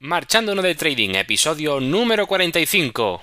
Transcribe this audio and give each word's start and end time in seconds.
Marchándonos 0.00 0.62
de 0.62 0.76
Trading, 0.76 1.16
episodio 1.16 1.80
número 1.80 2.28
45. 2.28 3.20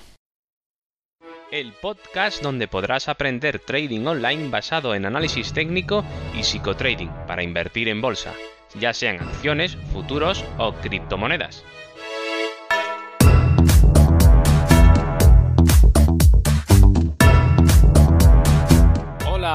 El 1.49 1.71
podcast 1.71 2.43
donde 2.43 2.67
podrás 2.67 3.07
aprender 3.07 3.59
trading 3.59 4.05
online 4.05 4.49
basado 4.49 4.93
en 4.93 5.05
análisis 5.05 5.53
técnico 5.53 6.03
y 6.37 6.43
psicotrading 6.43 7.09
para 7.27 7.43
invertir 7.43 7.87
en 7.87 8.01
bolsa, 8.01 8.33
ya 8.77 8.93
sean 8.93 9.21
acciones, 9.21 9.77
futuros 9.93 10.43
o 10.57 10.73
criptomonedas. 10.73 11.63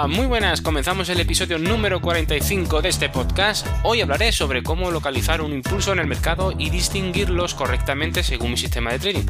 Muy 0.09 0.27
buenas, 0.27 0.63
comenzamos 0.63 1.09
el 1.09 1.21
episodio 1.21 1.59
número 1.59 2.01
45 2.01 2.81
de 2.81 2.89
este 2.89 3.09
podcast. 3.09 3.67
Hoy 3.83 4.01
hablaré 4.01 4.33
sobre 4.33 4.63
cómo 4.63 4.91
localizar 4.91 5.43
un 5.43 5.53
impulso 5.53 5.93
en 5.93 5.99
el 5.99 6.07
mercado 6.07 6.53
y 6.57 6.71
distinguirlos 6.71 7.55
correctamente 7.55 8.23
según 8.23 8.53
mi 8.53 8.57
sistema 8.57 8.93
de 8.93 8.99
trading. 8.99 9.27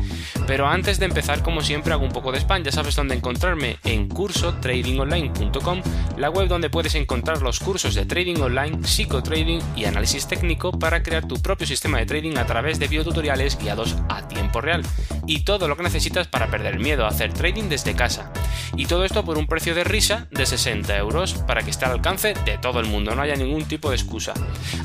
Pero 0.47 0.69
antes 0.69 0.99
de 0.99 1.07
empezar, 1.07 1.43
como 1.43 1.63
siempre, 1.63 1.93
hago 1.93 2.05
un 2.05 2.13
poco 2.13 2.31
de 2.31 2.39
spam, 2.39 2.63
ya 2.63 2.73
sabes 2.73 2.95
dónde 2.95 3.15
encontrarme 3.15 3.79
en 3.85 4.09
curso 4.09 4.55
tradingonline.com, 4.61 5.83
la 6.19 6.31
web 6.31 6.47
donde 6.47 6.71
puedes 6.71 6.95
encontrar 6.95 7.43
los 7.43 7.59
cursos 7.59 7.95
de 7.95 8.07
trading 8.07 8.41
online, 8.41 8.87
psicotrading 8.87 9.61
y 9.77 9.87
análisis 9.87 10.29
técnico 10.29 10.73
para 10.73 11.03
crear 11.03 11.27
tu 11.27 11.41
propio 11.43 11.67
sistema 11.67 11.99
de 11.99 12.07
trading 12.07 12.37
a 12.37 12.47
través 12.47 12.79
de 12.79 12.87
videotutoriales 12.87 13.59
guiados 13.59 13.97
a 14.09 14.29
tiempo 14.29 14.61
real 14.61 14.83
y 15.27 15.45
todo 15.45 15.69
lo 15.69 15.77
que 15.77 15.83
necesitas 15.83 16.29
para 16.29 16.49
perder 16.49 16.79
miedo 16.79 17.05
a 17.07 17.09
hacer 17.09 17.33
trading 17.33 17.69
desde 17.69 17.95
casa. 17.95 18.33
Y 18.77 18.87
todo 18.87 19.05
esto 19.05 19.25
por 19.25 19.39
un 19.39 19.47
precio 19.47 19.75
de 19.75 19.85
risa 19.85 20.27
de 20.31 20.47
60 20.47 20.97
euros 20.97 21.35
para 21.47 21.63
que 21.63 21.71
esté 21.71 21.85
al 21.85 21.93
alcance 21.93 22.35
de 22.45 22.59
todo 22.59 22.81
el 22.81 22.87
mundo, 22.87 23.15
no 23.15 23.23
haya 23.23 23.37
ningún 23.37 23.67
tipo 23.67 23.91
de 23.91 23.97
excusa. 23.97 24.35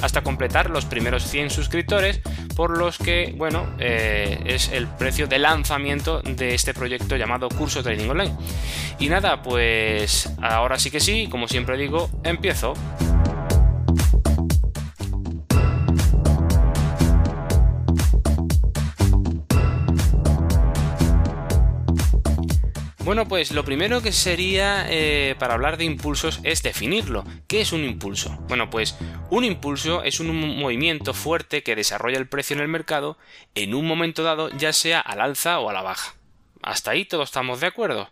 Hasta 0.01 0.21
completar 0.21 0.69
los 0.69 0.85
primeros 0.85 1.23
100 1.23 1.49
suscriptores, 1.49 2.21
por 2.55 2.77
los 2.77 2.97
que, 2.97 3.33
bueno, 3.37 3.67
eh, 3.79 4.39
es 4.45 4.69
el 4.69 4.87
precio 4.87 5.27
de 5.27 5.39
lanzamiento 5.39 6.21
de 6.21 6.53
este 6.53 6.73
proyecto 6.73 7.17
llamado 7.17 7.49
Curso 7.49 7.83
Trading 7.83 8.09
Online. 8.09 8.33
Y 8.99 9.09
nada, 9.09 9.41
pues 9.41 10.29
ahora 10.41 10.79
sí 10.79 10.89
que 10.89 10.99
sí, 10.99 11.27
como 11.29 11.47
siempre 11.47 11.77
digo, 11.77 12.09
empiezo. 12.23 12.73
Bueno, 23.05 23.27
pues 23.27 23.51
lo 23.51 23.63
primero 23.63 24.01
que 24.01 24.11
sería 24.11 24.87
eh, 24.89 25.35
para 25.37 25.53
hablar 25.53 25.77
de 25.77 25.83
impulsos 25.83 26.39
es 26.41 26.63
definirlo. 26.63 27.23
¿Qué 27.47 27.61
es 27.61 27.71
un 27.71 27.85
impulso? 27.85 28.35
Bueno, 28.47 28.71
pues 28.71 28.95
un 29.29 29.43
impulso 29.43 30.01
es 30.01 30.19
un 30.19 30.35
movimiento 30.57 31.13
fuerte 31.13 31.61
que 31.61 31.75
desarrolla 31.75 32.17
el 32.17 32.27
precio 32.27 32.55
en 32.55 32.63
el 32.63 32.67
mercado 32.67 33.19
en 33.53 33.75
un 33.75 33.85
momento 33.85 34.23
dado, 34.23 34.49
ya 34.57 34.73
sea 34.73 35.01
al 35.01 35.21
alza 35.21 35.59
o 35.59 35.69
a 35.69 35.73
la 35.73 35.83
baja. 35.83 36.15
Hasta 36.63 36.89
ahí 36.89 37.05
todos 37.05 37.29
estamos 37.29 37.59
de 37.59 37.67
acuerdo. 37.67 38.09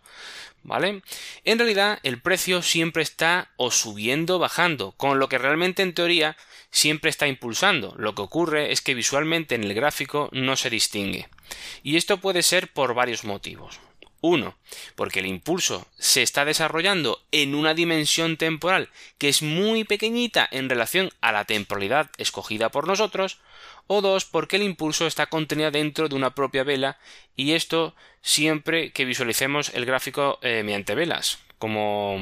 ¿Vale? 0.62 1.02
En 1.42 1.58
realidad 1.58 1.98
el 2.04 2.22
precio 2.22 2.62
siempre 2.62 3.02
está 3.02 3.50
o 3.56 3.72
subiendo 3.72 4.36
o 4.36 4.38
bajando, 4.38 4.92
con 4.92 5.18
lo 5.18 5.28
que 5.28 5.38
realmente 5.38 5.82
en 5.82 5.92
teoría 5.92 6.36
siempre 6.70 7.10
está 7.10 7.26
impulsando. 7.26 7.96
Lo 7.98 8.14
que 8.14 8.22
ocurre 8.22 8.70
es 8.70 8.80
que 8.80 8.94
visualmente 8.94 9.56
en 9.56 9.64
el 9.64 9.74
gráfico 9.74 10.28
no 10.30 10.54
se 10.54 10.70
distingue. 10.70 11.28
Y 11.82 11.96
esto 11.96 12.18
puede 12.18 12.44
ser 12.44 12.72
por 12.72 12.94
varios 12.94 13.24
motivos. 13.24 13.80
Uno, 14.26 14.56
porque 14.94 15.20
el 15.20 15.26
impulso 15.26 15.86
se 15.98 16.22
está 16.22 16.46
desarrollando 16.46 17.22
en 17.30 17.54
una 17.54 17.74
dimensión 17.74 18.38
temporal 18.38 18.88
que 19.18 19.28
es 19.28 19.42
muy 19.42 19.84
pequeñita 19.84 20.48
en 20.50 20.70
relación 20.70 21.10
a 21.20 21.30
la 21.30 21.44
temporalidad 21.44 22.10
escogida 22.16 22.70
por 22.70 22.86
nosotros. 22.86 23.38
O 23.86 24.00
dos, 24.00 24.24
porque 24.24 24.56
el 24.56 24.62
impulso 24.62 25.06
está 25.06 25.26
contenido 25.26 25.70
dentro 25.70 26.08
de 26.08 26.14
una 26.14 26.34
propia 26.34 26.64
vela 26.64 26.96
y 27.36 27.52
esto 27.52 27.94
siempre 28.22 28.92
que 28.92 29.04
visualicemos 29.04 29.74
el 29.74 29.84
gráfico 29.84 30.38
eh, 30.40 30.62
mediante 30.64 30.94
velas, 30.94 31.40
como, 31.58 32.18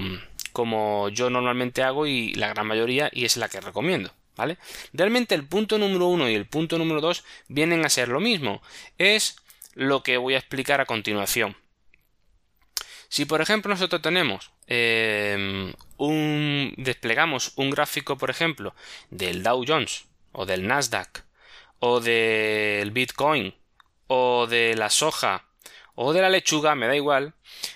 como 0.51 1.09
yo 1.09 1.31
normalmente 1.31 1.85
hago 1.85 2.09
y 2.09 2.35
la 2.35 2.49
gran 2.49 2.67
mayoría 2.67 3.11
y 3.13 3.27
es 3.27 3.37
la 3.37 3.49
que 3.49 3.61
recomiendo. 3.61 4.11
¿Vale? 4.35 4.59
Realmente 4.93 5.37
el 5.37 5.47
punto 5.47 5.79
número 5.79 6.09
uno 6.09 6.29
y 6.29 6.35
el 6.35 6.47
punto 6.47 6.79
número 6.79 7.01
dos 7.01 7.23
vienen 7.47 7.85
a 7.85 7.91
ser 7.91 8.09
lo 8.09 8.19
mismo. 8.19 8.61
Es 8.99 9.37
lo 9.75 10.03
que 10.03 10.17
voy 10.17 10.35
a 10.35 10.39
explicar 10.39 10.81
a 10.81 10.87
continuación. 10.87 11.55
Si 13.13 13.27
por 13.27 13.43
ejemplo 13.43 13.69
nosotros 13.69 14.01
tenemos 14.01 14.53
em, 14.67 15.75
un 15.99 16.73
desplegamos 16.79 17.53
un 17.57 17.69
gráfico, 17.69 18.17
por 18.17 18.31
ejemplo, 18.31 18.75
del 19.11 19.43
Dow 19.43 19.67
Jones 19.69 20.07
o 20.33 20.47
del 20.47 20.67
Nasdaq 20.67 21.23
o 21.79 22.01
del 22.01 22.91
Bitcoin 22.91 23.55
o 24.07 24.47
de 24.47 24.75
la 24.77 24.89
soja 24.89 25.45
o 25.95 26.15
de 26.15 26.23
la 26.23 26.31
lechuga, 26.31 26.75
me 26.75 26.87
da 26.87 26.97
igual, 26.97 27.35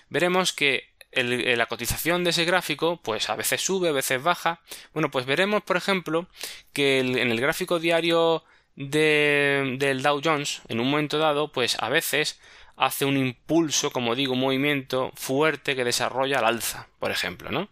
veremos 0.09 0.55
que 0.55 0.95
la 1.13 1.67
cotización 1.67 2.25
de 2.25 2.31
ese 2.31 2.47
gráfico, 2.47 3.03
pues 3.03 3.29
a 3.29 3.37
veces 3.37 3.61
sube, 3.61 3.91
a 3.91 3.93
veces 3.93 4.23
baja. 4.23 4.63
Bueno, 4.95 5.11
pues 5.11 5.27
veremos, 5.27 5.63
por 5.65 5.77
ejemplo, 5.77 6.29
que 6.73 7.01
en 7.01 7.31
el 7.31 7.41
gráfico 7.43 7.79
diario 7.79 8.43
del 8.75 10.03
Dow 10.03 10.19
Jones, 10.25 10.63
en 10.69 10.81
un 10.81 10.91
momento 10.91 11.19
dado, 11.19 11.53
pues 11.53 11.77
a 11.83 11.91
veces 11.91 12.41
hace 12.77 13.05
un 13.05 13.17
impulso, 13.17 13.91
como 13.91 14.15
digo, 14.15 14.35
un 14.35 14.41
movimiento 14.41 15.13
fuerte 15.15 15.75
que 15.75 15.85
desarrolla 15.85 16.39
al 16.39 16.47
alza, 16.47 16.89
por 16.99 17.11
ejemplo, 17.11 17.51
¿no? 17.51 17.69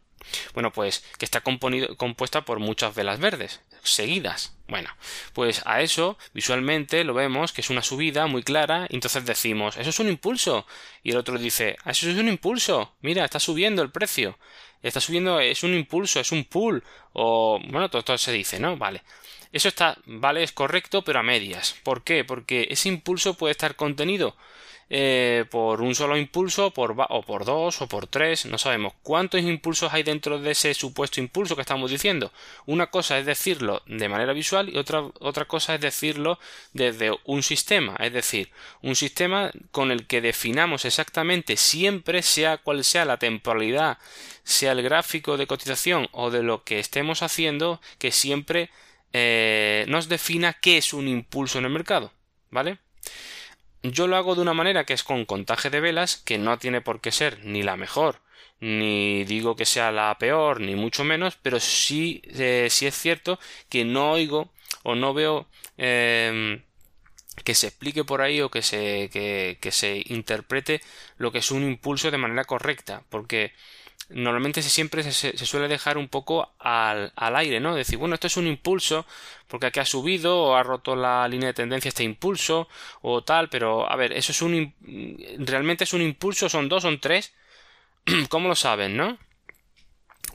Bueno, 0.54 0.72
pues 0.72 1.04
que 1.18 1.24
está 1.24 1.42
compuesta 1.42 2.44
por 2.44 2.58
muchas 2.58 2.94
velas 2.94 3.20
verdes, 3.20 3.60
seguidas. 3.82 4.54
Bueno, 4.68 4.88
pues 5.34 5.62
a 5.66 5.82
eso 5.82 6.16
visualmente 6.32 7.04
lo 7.04 7.12
vemos 7.12 7.52
que 7.52 7.60
es 7.60 7.68
una 7.68 7.82
subida 7.82 8.26
muy 8.26 8.42
clara, 8.42 8.86
y 8.88 8.94
entonces 8.94 9.26
decimos, 9.26 9.76
eso 9.76 9.90
es 9.90 10.00
un 10.00 10.08
impulso. 10.08 10.66
Y 11.02 11.10
el 11.10 11.18
otro 11.18 11.38
dice, 11.38 11.76
ah, 11.84 11.90
eso 11.90 12.08
es 12.08 12.16
un 12.16 12.28
impulso, 12.28 12.94
mira, 13.02 13.24
está 13.24 13.38
subiendo 13.38 13.82
el 13.82 13.90
precio, 13.90 14.38
está 14.82 15.00
subiendo, 15.00 15.40
es 15.40 15.62
un 15.62 15.74
impulso, 15.74 16.20
es 16.20 16.32
un 16.32 16.44
pull, 16.44 16.82
o 17.12 17.60
bueno, 17.68 17.90
todo 17.90 18.00
esto 18.00 18.16
se 18.16 18.32
dice, 18.32 18.58
¿no? 18.58 18.76
Vale. 18.78 19.02
Eso 19.52 19.68
está, 19.68 19.96
vale, 20.06 20.42
es 20.42 20.50
correcto, 20.50 21.04
pero 21.04 21.20
a 21.20 21.22
medias. 21.22 21.76
¿Por 21.84 22.02
qué? 22.02 22.24
Porque 22.24 22.66
ese 22.70 22.88
impulso 22.88 23.34
puede 23.34 23.52
estar 23.52 23.76
contenido 23.76 24.34
eh, 24.90 25.44
por 25.50 25.80
un 25.80 25.94
solo 25.94 26.16
impulso 26.16 26.70
por, 26.70 26.94
o 27.08 27.22
por 27.22 27.44
dos 27.44 27.80
o 27.80 27.88
por 27.88 28.06
tres, 28.06 28.46
no 28.46 28.58
sabemos 28.58 28.92
cuántos 29.02 29.40
impulsos 29.40 29.92
hay 29.92 30.02
dentro 30.02 30.38
de 30.38 30.50
ese 30.50 30.74
supuesto 30.74 31.20
impulso 31.20 31.56
que 31.56 31.62
estamos 31.62 31.90
diciendo. 31.90 32.32
Una 32.66 32.88
cosa 32.88 33.18
es 33.18 33.26
decirlo 33.26 33.82
de 33.86 34.08
manera 34.08 34.32
visual 34.32 34.68
y 34.68 34.76
otra, 34.76 35.04
otra 35.20 35.46
cosa 35.46 35.74
es 35.74 35.80
decirlo 35.80 36.38
desde 36.72 37.12
un 37.24 37.42
sistema, 37.42 37.96
es 37.98 38.12
decir, 38.12 38.50
un 38.82 38.96
sistema 38.96 39.50
con 39.70 39.90
el 39.90 40.06
que 40.06 40.20
definamos 40.20 40.84
exactamente 40.84 41.56
siempre, 41.56 42.22
sea 42.22 42.58
cual 42.58 42.84
sea 42.84 43.04
la 43.04 43.18
temporalidad, 43.18 43.98
sea 44.42 44.72
el 44.72 44.82
gráfico 44.82 45.36
de 45.36 45.46
cotización 45.46 46.08
o 46.12 46.30
de 46.30 46.42
lo 46.42 46.64
que 46.64 46.78
estemos 46.78 47.22
haciendo, 47.22 47.80
que 47.98 48.12
siempre 48.12 48.70
eh, 49.12 49.84
nos 49.88 50.08
defina 50.08 50.52
qué 50.52 50.76
es 50.76 50.92
un 50.92 51.08
impulso 51.08 51.58
en 51.58 51.64
el 51.64 51.70
mercado. 51.70 52.12
¿Vale? 52.50 52.78
Yo 53.84 54.06
lo 54.06 54.16
hago 54.16 54.34
de 54.34 54.40
una 54.40 54.54
manera 54.54 54.84
que 54.84 54.94
es 54.94 55.04
con 55.04 55.26
contaje 55.26 55.68
de 55.68 55.80
velas, 55.80 56.16
que 56.16 56.38
no 56.38 56.58
tiene 56.58 56.80
por 56.80 57.00
qué 57.02 57.12
ser 57.12 57.44
ni 57.44 57.62
la 57.62 57.76
mejor, 57.76 58.20
ni 58.58 59.24
digo 59.24 59.56
que 59.56 59.66
sea 59.66 59.92
la 59.92 60.16
peor, 60.18 60.60
ni 60.60 60.74
mucho 60.74 61.04
menos, 61.04 61.36
pero 61.42 61.60
sí, 61.60 62.22
eh, 62.24 62.68
sí 62.70 62.86
es 62.86 62.94
cierto 62.98 63.38
que 63.68 63.84
no 63.84 64.12
oigo 64.12 64.50
o 64.84 64.94
no 64.94 65.12
veo 65.12 65.48
em, 65.76 66.62
que 67.44 67.54
se 67.54 67.68
explique 67.68 68.04
por 68.04 68.22
ahí 68.22 68.40
o 68.40 68.50
que 68.50 68.62
se, 68.62 69.10
que, 69.12 69.58
que 69.60 69.72
se 69.72 70.02
interprete 70.06 70.80
lo 71.18 71.32
que 71.32 71.38
es 71.38 71.50
un 71.50 71.64
impulso 71.64 72.10
de 72.10 72.18
manera 72.18 72.44
correcta, 72.44 73.04
porque 73.10 73.52
normalmente 74.10 74.62
se, 74.62 74.70
siempre 74.70 75.02
se, 75.02 75.36
suele 75.38 75.68
dejar 75.68 75.98
un 75.98 76.08
poco 76.08 76.52
al, 76.58 77.12
al, 77.16 77.36
aire, 77.36 77.60
¿no? 77.60 77.74
Decir, 77.74 77.98
bueno, 77.98 78.14
esto 78.14 78.26
es 78.26 78.36
un 78.36 78.46
impulso, 78.46 79.06
porque 79.48 79.66
aquí 79.66 79.80
ha 79.80 79.84
subido 79.84 80.38
o 80.38 80.54
ha 80.56 80.62
roto 80.62 80.96
la 80.96 81.26
línea 81.28 81.48
de 81.48 81.54
tendencia 81.54 81.88
este 81.88 82.04
impulso 82.04 82.68
o 83.02 83.22
tal, 83.24 83.48
pero 83.48 83.90
a 83.90 83.96
ver, 83.96 84.12
eso 84.12 84.32
es 84.32 84.42
un... 84.42 84.74
realmente 85.38 85.84
es 85.84 85.92
un 85.92 86.02
impulso, 86.02 86.48
son 86.48 86.68
dos, 86.68 86.82
son 86.82 87.00
tres. 87.00 87.32
¿Cómo 88.28 88.48
lo 88.48 88.54
saben, 88.54 88.96
no? 88.96 89.18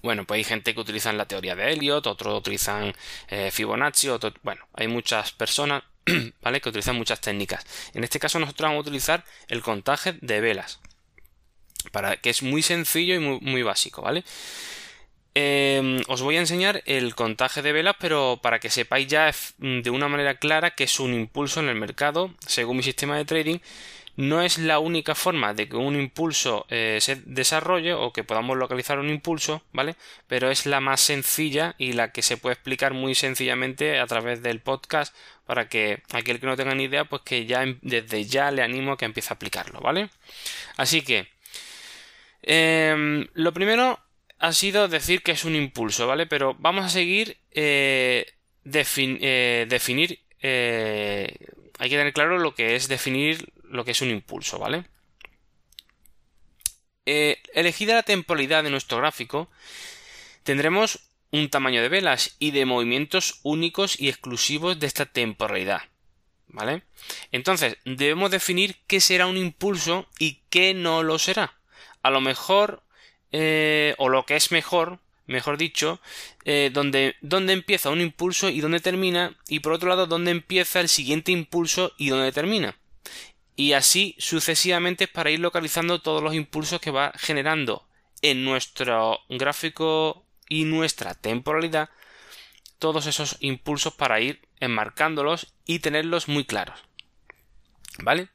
Bueno, 0.02 0.26
pues 0.26 0.38
hay 0.38 0.44
gente 0.46 0.74
que 0.74 0.80
utiliza 0.80 1.12
la 1.14 1.28
teoría 1.28 1.56
de 1.56 1.72
Elliot, 1.72 2.08
otros 2.08 2.40
utilizan 2.40 2.94
eh, 3.28 3.52
Fibonacci, 3.52 4.08
bueno, 4.44 4.66
hay 4.74 4.88
muchas 4.88 5.32
personas, 5.34 5.84
¿vale? 6.42 6.62
Que 6.62 6.70
utilizan 6.70 6.96
muchas 6.96 7.20
técnicas. 7.22 7.66
En 7.94 8.04
este 8.04 8.20
caso 8.20 8.40
nosotros 8.40 8.70
vamos 8.70 8.80
a 8.80 8.88
utilizar 8.88 9.26
el 9.48 9.62
contaje 9.62 10.18
de 10.22 10.42
velas 10.42 10.80
para 11.92 12.18
que 12.18 12.30
es 12.30 12.44
muy 12.44 12.62
sencillo 12.62 13.16
y 13.16 13.20
muy, 13.20 13.64
básico, 13.64 14.02
¿vale? 14.02 14.24
Em, 15.36 16.02
os 16.08 16.22
voy 16.22 16.38
a 16.38 16.40
enseñar 16.40 16.82
el 16.86 17.16
contaje 17.16 17.62
de 17.62 17.72
velas, 17.72 17.96
pero 18.00 18.40
para 18.42 18.60
que 18.60 18.70
sepáis 18.70 19.08
ya 19.08 19.32
de 19.58 19.90
una 19.90 20.08
manera 20.08 20.36
clara 20.36 20.72
que 20.72 20.86
es 20.86 21.00
un 21.00 21.14
impulso 21.14 21.60
en 21.60 21.70
el 21.70 21.76
mercado, 21.76 22.34
según 22.46 22.78
mi 22.78 22.84
sistema 22.84 23.16
de 23.18 23.26
trading, 23.26 23.60
no 24.20 24.42
es 24.42 24.58
la 24.58 24.80
única 24.80 25.16
forma 25.16 25.54
de 25.54 25.70
que 25.70 25.78
un 25.78 25.96
impulso 25.96 26.66
eh, 26.70 26.98
se 27.00 27.16
desarrolle 27.26 27.94
o 27.94 28.12
que 28.12 28.26
podamos 28.26 28.58
localizar 28.58 29.00
un 29.00 29.10
impulso, 29.10 29.64
¿vale? 29.72 29.96
Pero 30.28 30.52
es 30.52 30.66
la 30.66 30.82
más 30.82 31.00
sencilla 31.00 31.74
y 31.78 31.94
la 31.94 32.12
que 32.12 32.22
se 32.22 32.36
puede 32.36 32.56
explicar 32.56 32.94
muy 32.94 33.16
sencillamente 33.16 33.98
a 33.98 34.08
través 34.08 34.44
del 34.44 34.60
podcast 34.60 35.16
para 35.46 35.70
que 35.70 36.04
aquel 36.12 36.42
que 36.42 36.48
no 36.48 36.58
tenga 36.58 36.76
ni 36.76 36.84
idea, 36.84 37.06
pues 37.06 37.22
que 37.22 37.46
ya 37.46 37.64
em, 37.64 37.80
desde 37.82 38.26
ya 38.26 38.52
le 38.52 38.62
animo 38.62 38.92
a 38.92 38.98
que 38.98 39.06
empiece 39.06 39.30
a 39.32 39.36
aplicarlo, 39.36 39.80
¿vale? 39.80 40.10
Así 40.76 41.02
que, 41.02 41.30
em, 42.42 43.28
lo 43.34 43.54
primero 43.54 44.00
ha 44.38 44.54
sido 44.54 44.88
decir 44.88 45.22
que 45.22 45.32
es 45.32 45.44
un 45.46 45.56
impulso, 45.56 46.08
¿vale? 46.08 46.26
Pero 46.26 46.56
vamos 46.60 46.86
a 46.86 46.90
seguir 46.90 47.38
eh, 47.52 48.26
eh, 48.66 49.66
definir 49.70 50.20
hay 51.80 51.90
que 51.90 51.98
tener 51.98 52.14
claro 52.14 52.38
lo 52.38 52.54
que 52.54 52.76
es 52.76 52.88
definir 52.88 53.52
lo 53.64 53.86
que 53.86 53.92
es 53.92 54.02
un 54.02 54.10
impulso, 54.10 54.60
¿vale? 54.60 54.84
Eh, 57.06 57.42
elegida 57.54 57.96
la 57.96 58.04
temporalidad 58.04 58.64
de 58.64 58.70
nuestro 58.70 58.98
gráfico, 58.98 59.50
tendremos 60.44 61.00
un 61.32 61.50
tamaño 61.50 61.82
de 61.82 61.90
velas 61.90 62.36
y 62.38 62.52
de 62.52 62.66
movimientos 62.66 63.40
únicos 63.44 64.00
y 64.00 64.10
exclusivos 64.10 64.80
de 64.80 64.88
esta 64.88 65.06
temporalidad. 65.06 65.82
¿Vale? 66.52 66.82
Entonces, 67.32 67.78
debemos 67.86 68.32
definir 68.32 68.76
qué 68.88 69.00
será 69.00 69.28
un 69.28 69.38
impulso 69.38 70.10
y 70.18 70.42
qué 70.50 70.74
no 70.74 71.04
lo 71.04 71.20
será. 71.20 71.59
A 72.02 72.10
lo 72.10 72.22
mejor, 72.22 72.84
eh, 73.32 73.96
o 73.98 74.10
lo 74.10 74.26
que 74.26 74.36
es 74.36 74.52
mejor, 74.52 75.00
mejor 75.28 75.58
dicho, 75.58 76.00
eh, 76.46 76.72
donde, 76.74 77.16
empieza 77.54 77.90
un 77.90 78.02
impulso 78.02 78.50
y 78.50 78.62
dónde 78.62 78.80
termina, 78.80 79.38
y 79.48 79.60
por 79.60 79.74
otro 79.74 79.90
lado, 79.90 80.08
dónde 80.08 80.32
empieza 80.32 80.80
el 80.80 80.90
siguiente 80.90 81.32
impulso 81.32 81.94
y 81.98 82.10
dónde 82.10 82.32
termina 82.32 82.76
y 83.60 83.74
así 83.74 84.16
sucesivamente 84.20 85.10
para 85.10 85.32
ir 85.32 85.42
localizando 85.42 86.02
todos 86.02 86.24
los 86.24 86.34
impulsos 86.34 86.80
que 86.80 86.92
va 86.92 87.12
generando 87.18 87.86
en 88.22 88.46
nuestro 88.46 89.20
gráfico 89.28 90.24
y 90.48 90.64
nuestra 90.64 91.14
temporalidad 91.14 91.90
todos 92.78 93.06
esos 93.06 93.36
impulsos 93.42 93.94
para 93.94 94.22
ir 94.22 94.40
enmarcándolos 94.62 95.54
y 95.66 95.80
tenerlos 95.80 96.30
muy 96.30 96.46
claros. 96.46 96.89
¿Vale? 97.98 98.30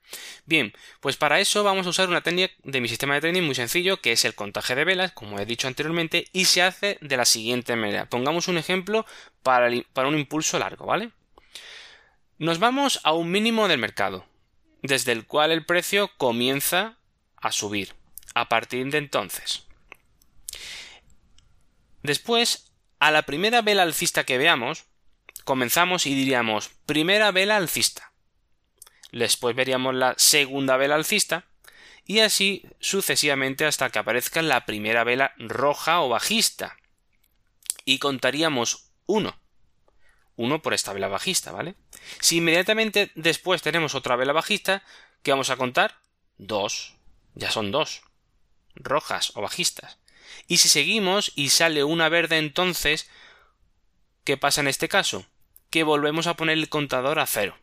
Bien, 0.44 0.74
pues 1.00 1.16
para 1.16 1.40
eso 1.40 1.62
vamos 1.62 1.86
a 1.86 1.90
usar 1.90 2.08
una 2.08 2.20
técnica 2.20 2.52
de 2.64 2.80
mi 2.80 2.88
sistema 2.88 3.14
de 3.14 3.22
trading 3.22 3.42
muy 3.42 3.54
sencillo, 3.54 4.00
que 4.00 4.12
es 4.12 4.24
el 4.24 4.34
contaje 4.34 4.74
de 4.74 4.84
velas, 4.84 5.12
como 5.12 5.38
he 5.38 5.46
dicho 5.46 5.68
anteriormente, 5.68 6.26
y 6.32 6.44
se 6.44 6.60
hace 6.60 6.98
de 7.00 7.16
la 7.16 7.24
siguiente 7.24 7.76
manera. 7.76 8.08
Pongamos 8.08 8.48
un 8.48 8.58
ejemplo 8.58 9.06
para, 9.42 9.70
para 9.92 10.08
un 10.08 10.18
impulso 10.18 10.58
largo, 10.58 10.86
¿vale? 10.86 11.12
Nos 12.38 12.58
vamos 12.58 13.00
a 13.04 13.12
un 13.12 13.30
mínimo 13.30 13.68
del 13.68 13.78
mercado 13.78 14.26
desde 14.84 15.12
el 15.12 15.26
cual 15.26 15.50
el 15.50 15.64
precio 15.64 16.10
comienza 16.18 16.98
a 17.36 17.52
subir 17.52 17.94
a 18.34 18.50
partir 18.50 18.90
de 18.90 18.98
entonces. 18.98 19.64
Después, 22.02 22.70
a 22.98 23.10
la 23.10 23.22
primera 23.22 23.62
vela 23.62 23.82
alcista 23.82 24.24
que 24.24 24.36
veamos, 24.36 24.84
comenzamos 25.44 26.06
y 26.06 26.14
diríamos 26.14 26.70
primera 26.84 27.30
vela 27.30 27.56
alcista. 27.56 28.12
Después 29.14 29.55
veríamos 29.55 29.94
la 29.94 30.14
segunda 30.19 30.76
vela 30.76 30.96
alcista 30.96 31.44
y 32.05 32.19
así 32.19 32.64
sucesivamente 32.81 33.64
hasta 33.64 33.88
que 33.90 34.00
aparezca 34.00 34.43
la 34.43 34.66
primera 34.66 35.05
vela 35.05 35.34
roja 35.38 36.00
o 36.00 36.08
bajista. 36.08 36.76
Y 37.84 38.00
contaríamos 38.00 38.90
uno. 39.06 39.38
Uno 40.34 40.62
por 40.62 40.75
esta 40.75 40.93
vela 40.93 41.06
bajista, 41.06 41.52
¿vale? 41.52 41.76
Si 42.19 42.38
inmediatamente 42.38 43.12
después 43.14 43.62
tenemos 43.62 43.94
otra 43.94 44.16
vela 44.16 44.32
bajista, 44.32 44.82
¿qué 45.22 45.31
vamos 45.31 45.50
a 45.50 45.56
contar? 45.56 46.00
Dos. 46.37 46.96
Ya 47.34 47.52
son 47.52 47.70
dos. 47.70 48.02
Rojas 48.75 49.31
o 49.37 49.43
bajistas. 49.43 49.99
Y 50.49 50.56
si 50.56 50.69
seguimos 50.69 51.31
y 51.37 51.50
sale 51.50 51.84
una 51.84 52.08
verde 52.08 52.38
entonces, 52.38 53.08
¿qué 54.25 54.37
pasa 54.37 54.60
en 54.60 54.67
este 54.67 54.88
caso? 54.88 55.25
Que 55.70 55.84
volvemos 55.84 56.26
a 56.26 56.34
poner 56.34 56.58
el 56.58 56.69
contador 56.69 57.20
a 57.20 57.26
cero. 57.26 57.56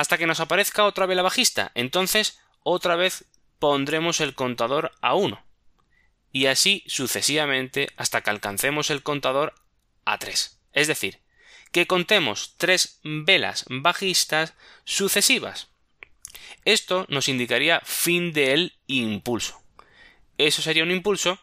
Hasta 0.00 0.16
que 0.16 0.26
nos 0.26 0.40
aparezca 0.40 0.86
otra 0.86 1.04
vela 1.04 1.20
bajista, 1.20 1.72
entonces 1.74 2.40
otra 2.62 2.96
vez 2.96 3.26
pondremos 3.58 4.22
el 4.22 4.34
contador 4.34 4.92
a 5.02 5.12
uno. 5.14 5.44
Y 6.32 6.46
así 6.46 6.82
sucesivamente 6.86 7.90
hasta 7.98 8.22
que 8.22 8.30
alcancemos 8.30 8.88
el 8.88 9.02
contador 9.02 9.52
a 10.06 10.16
tres. 10.16 10.58
Es 10.72 10.88
decir, 10.88 11.20
que 11.70 11.86
contemos 11.86 12.54
tres 12.56 12.98
velas 13.04 13.66
bajistas 13.68 14.54
sucesivas. 14.84 15.68
Esto 16.64 17.04
nos 17.10 17.28
indicaría 17.28 17.82
fin 17.84 18.32
del 18.32 18.78
impulso. 18.86 19.62
Eso 20.38 20.62
sería 20.62 20.82
un 20.82 20.92
impulso 20.92 21.38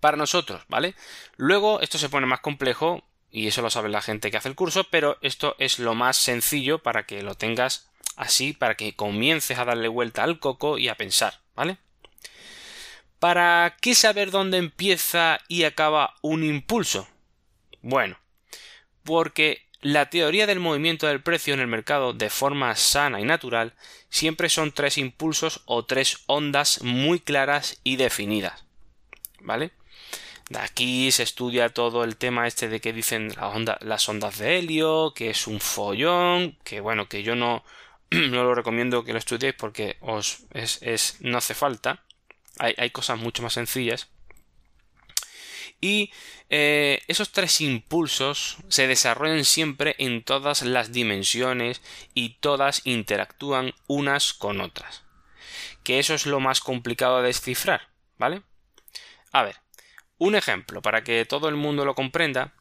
para 0.00 0.18
nosotros, 0.18 0.64
¿vale? 0.68 0.94
Luego 1.38 1.80
esto 1.80 1.96
se 1.96 2.10
pone 2.10 2.26
más 2.26 2.40
complejo 2.40 3.07
y 3.30 3.46
eso 3.46 3.62
lo 3.62 3.70
sabe 3.70 3.88
la 3.88 4.02
gente 4.02 4.30
que 4.30 4.36
hace 4.36 4.48
el 4.48 4.54
curso, 4.54 4.84
pero 4.84 5.18
esto 5.20 5.54
es 5.58 5.78
lo 5.78 5.94
más 5.94 6.16
sencillo 6.16 6.78
para 6.78 7.06
que 7.06 7.22
lo 7.22 7.34
tengas 7.34 7.90
así, 8.16 8.52
para 8.52 8.76
que 8.76 8.94
comiences 8.94 9.58
a 9.58 9.64
darle 9.64 9.88
vuelta 9.88 10.24
al 10.24 10.38
coco 10.38 10.78
y 10.78 10.88
a 10.88 10.96
pensar, 10.96 11.40
¿vale? 11.54 11.78
¿Para 13.18 13.76
qué 13.80 13.94
saber 13.94 14.30
dónde 14.30 14.58
empieza 14.58 15.40
y 15.48 15.64
acaba 15.64 16.14
un 16.22 16.44
impulso? 16.44 17.08
Bueno, 17.82 18.18
porque 19.02 19.66
la 19.80 20.10
teoría 20.10 20.46
del 20.46 20.60
movimiento 20.60 21.06
del 21.06 21.22
precio 21.22 21.54
en 21.54 21.60
el 21.60 21.66
mercado 21.66 22.12
de 22.12 22.30
forma 22.30 22.74
sana 22.76 23.20
y 23.20 23.24
natural 23.24 23.74
siempre 24.08 24.48
son 24.48 24.72
tres 24.72 24.98
impulsos 24.98 25.62
o 25.66 25.84
tres 25.84 26.22
ondas 26.26 26.82
muy 26.82 27.20
claras 27.20 27.80
y 27.84 27.96
definidas. 27.96 28.64
¿Vale? 29.40 29.70
Aquí 30.56 31.12
se 31.12 31.24
estudia 31.24 31.68
todo 31.68 32.04
el 32.04 32.16
tema 32.16 32.46
este 32.46 32.68
de 32.68 32.80
que 32.80 32.94
dicen 32.94 33.34
las 33.80 34.08
ondas 34.08 34.38
de 34.38 34.58
helio, 34.58 35.12
que 35.14 35.30
es 35.30 35.46
un 35.46 35.60
follón, 35.60 36.56
que 36.64 36.80
bueno, 36.80 37.08
que 37.08 37.22
yo 37.22 37.36
no, 37.36 37.64
no 38.10 38.44
lo 38.44 38.54
recomiendo 38.54 39.04
que 39.04 39.12
lo 39.12 39.18
estudiéis 39.18 39.54
porque 39.54 39.98
os 40.00 40.46
es, 40.52 41.16
no 41.20 41.38
hace 41.38 41.54
falta. 41.54 42.02
Hay, 42.58 42.74
hay 42.78 42.90
cosas 42.90 43.18
mucho 43.18 43.42
más 43.42 43.52
sencillas. 43.52 44.08
Y 45.80 46.10
eh, 46.48 47.02
esos 47.06 47.30
tres 47.30 47.60
impulsos 47.60 48.56
se 48.68 48.86
desarrollan 48.88 49.44
siempre 49.44 49.94
en 49.98 50.24
todas 50.24 50.62
las 50.62 50.92
dimensiones 50.92 51.82
y 52.14 52.30
todas 52.40 52.82
interactúan 52.84 53.74
unas 53.86 54.32
con 54.32 54.60
otras. 54.60 55.04
Que 55.84 55.98
eso 55.98 56.14
es 56.14 56.26
lo 56.26 56.40
más 56.40 56.60
complicado 56.60 57.18
de 57.20 57.28
descifrar, 57.28 57.88
¿vale? 58.16 58.42
A 59.30 59.44
ver, 59.44 59.56
un 60.18 60.34
ejemplo 60.34 60.82
para 60.82 61.02
que 61.04 61.24
todo 61.24 61.48
el 61.48 61.56
mundo 61.56 61.84
lo 61.84 61.94
comprenda 61.94 62.52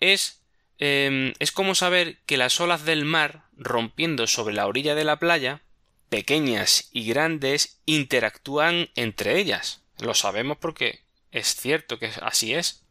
es 0.00 0.42
em, 0.78 1.32
es 1.38 1.52
como 1.52 1.74
saber 1.74 2.18
que 2.26 2.36
las 2.36 2.60
olas 2.60 2.84
del 2.84 3.04
mar 3.04 3.44
rompiendo 3.56 4.26
sobre 4.26 4.54
la 4.54 4.66
orilla 4.66 4.94
de 4.94 5.04
la 5.04 5.18
playa, 5.18 5.62
pequeñas 6.08 6.88
y 6.92 7.06
grandes, 7.06 7.80
interactúan 7.86 8.90
entre 8.94 9.38
ellas. 9.38 9.82
Lo 9.98 10.14
sabemos 10.14 10.58
porque 10.58 11.00
es 11.32 11.54
cierto 11.54 11.98
que 11.98 12.10
así 12.22 12.54
es. 12.54 12.82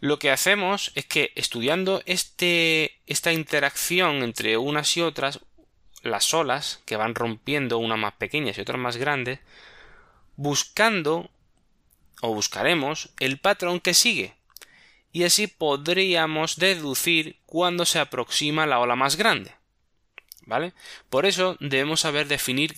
Lo 0.00 0.18
que 0.18 0.30
hacemos 0.30 0.92
es 0.94 1.06
que 1.06 1.32
estudiando 1.34 2.02
este, 2.06 3.00
esta 3.06 3.32
interacción 3.32 4.22
entre 4.22 4.56
unas 4.56 4.96
y 4.96 5.02
otras, 5.02 5.40
las 6.02 6.32
olas 6.34 6.80
que 6.86 6.96
van 6.96 7.14
rompiendo 7.14 7.78
unas 7.78 7.98
más 7.98 8.14
pequeñas 8.14 8.56
y 8.56 8.60
otras 8.60 8.78
más 8.78 8.96
grandes, 8.96 9.40
buscando 10.36 11.30
o 12.20 12.34
buscaremos 12.34 13.10
el 13.20 13.38
patrón 13.38 13.80
que 13.80 13.94
sigue. 13.94 14.34
Y 15.12 15.24
así 15.24 15.46
podríamos 15.46 16.56
deducir 16.56 17.40
cuándo 17.46 17.84
se 17.84 17.98
aproxima 17.98 18.66
la 18.66 18.78
ola 18.78 18.96
más 18.96 19.16
grande. 19.16 19.52
¿Vale? 20.42 20.72
Por 21.10 21.26
eso 21.26 21.56
debemos 21.60 22.00
saber 22.00 22.26
definir 22.26 22.74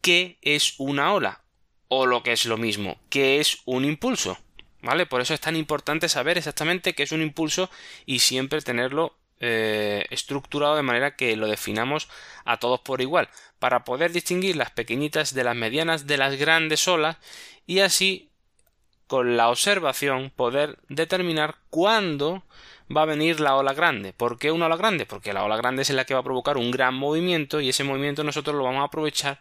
qué 0.00 0.38
es 0.42 0.74
una 0.78 1.12
ola 1.12 1.42
o 1.88 2.06
lo 2.06 2.22
que 2.22 2.32
es 2.32 2.46
lo 2.46 2.56
mismo, 2.56 3.00
que 3.10 3.40
es 3.40 3.58
un 3.64 3.84
impulso. 3.84 4.38
¿Vale? 4.80 5.06
Por 5.06 5.20
eso 5.20 5.34
es 5.34 5.40
tan 5.40 5.56
importante 5.56 6.08
saber 6.08 6.38
exactamente 6.38 6.94
qué 6.94 7.02
es 7.02 7.12
un 7.12 7.22
impulso 7.22 7.68
y 8.06 8.20
siempre 8.20 8.60
tenerlo 8.60 9.16
eh, 9.40 10.04
estructurado 10.10 10.74
de 10.76 10.82
manera 10.82 11.14
que 11.14 11.36
lo 11.36 11.46
definamos 11.46 12.08
a 12.44 12.58
todos 12.58 12.80
por 12.80 13.00
igual, 13.00 13.28
para 13.60 13.84
poder 13.84 14.12
distinguir 14.12 14.56
las 14.56 14.72
pequeñitas 14.72 15.32
de 15.32 15.44
las 15.44 15.54
medianas 15.54 16.08
de 16.08 16.16
las 16.16 16.34
grandes 16.36 16.88
olas 16.88 17.18
y 17.64 17.78
así 17.80 18.27
con 19.08 19.36
la 19.36 19.48
observación 19.48 20.30
poder 20.30 20.78
determinar 20.88 21.56
cuándo 21.70 22.44
va 22.94 23.02
a 23.02 23.06
venir 23.06 23.40
la 23.40 23.56
ola 23.56 23.72
grande. 23.72 24.12
¿Por 24.12 24.38
qué 24.38 24.52
una 24.52 24.66
ola 24.66 24.76
grande? 24.76 25.06
Porque 25.06 25.32
la 25.32 25.42
ola 25.42 25.56
grande 25.56 25.82
es 25.82 25.90
la 25.90 26.04
que 26.04 26.14
va 26.14 26.20
a 26.20 26.24
provocar 26.24 26.56
un 26.56 26.70
gran 26.70 26.94
movimiento 26.94 27.60
y 27.60 27.70
ese 27.70 27.84
movimiento 27.84 28.22
nosotros 28.22 28.54
lo 28.54 28.64
vamos 28.64 28.82
a 28.82 28.84
aprovechar 28.84 29.40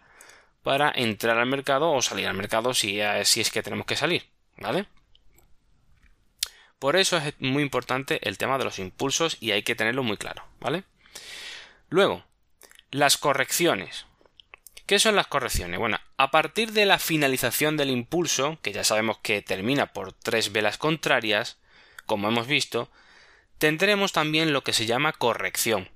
para 0.64 0.92
entrar 0.96 1.38
al 1.38 1.48
mercado 1.48 1.92
o 1.92 2.02
salir 2.02 2.28
al 2.28 2.34
mercado 2.34 2.74
si, 2.74 3.00
si 3.24 3.42
es 3.42 3.52
que 3.52 3.62
tenemos 3.62 3.86
que 3.86 3.96
salir, 3.96 4.26
¿vale? 4.58 4.88
Por 6.80 6.96
eso 6.96 7.18
es 7.18 7.34
muy 7.40 7.64
importante 7.64 8.20
el 8.28 8.38
tema 8.38 8.58
de 8.58 8.64
los 8.64 8.80
impulsos 8.80 9.38
y 9.40 9.52
hay 9.52 9.64
que 9.64 9.76
tenerlo 9.76 10.04
muy 10.04 10.18
claro, 10.18 10.44
¿vale? 10.60 10.84
Luego, 11.90 12.24
las 12.92 13.18
correcciones. 13.18 14.07
¿Qué 14.88 15.00
son 15.00 15.18
las 15.18 15.28
correcciones? 15.28 15.80
Bueno, 15.80 16.00
a 16.16 16.32
partir 16.32 16.72
de 16.72 16.86
la 16.86 16.98
finalización 16.98 17.76
del 17.76 17.90
impulso, 17.90 18.58
que 18.62 18.72
ya 18.72 18.86
sabemos 18.86 19.18
que 19.20 19.42
termina 19.42 19.92
por 19.92 20.14
tres 20.14 20.54
velas 20.54 20.78
contrarias, 20.78 21.58
como 22.06 22.30
hemos 22.30 22.48
visto, 22.48 22.90
tendremos 23.58 24.14
también 24.14 24.54
lo 24.54 24.64
que 24.64 24.72
se 24.72 24.86
llama 24.86 25.12
corrección. 25.12 25.90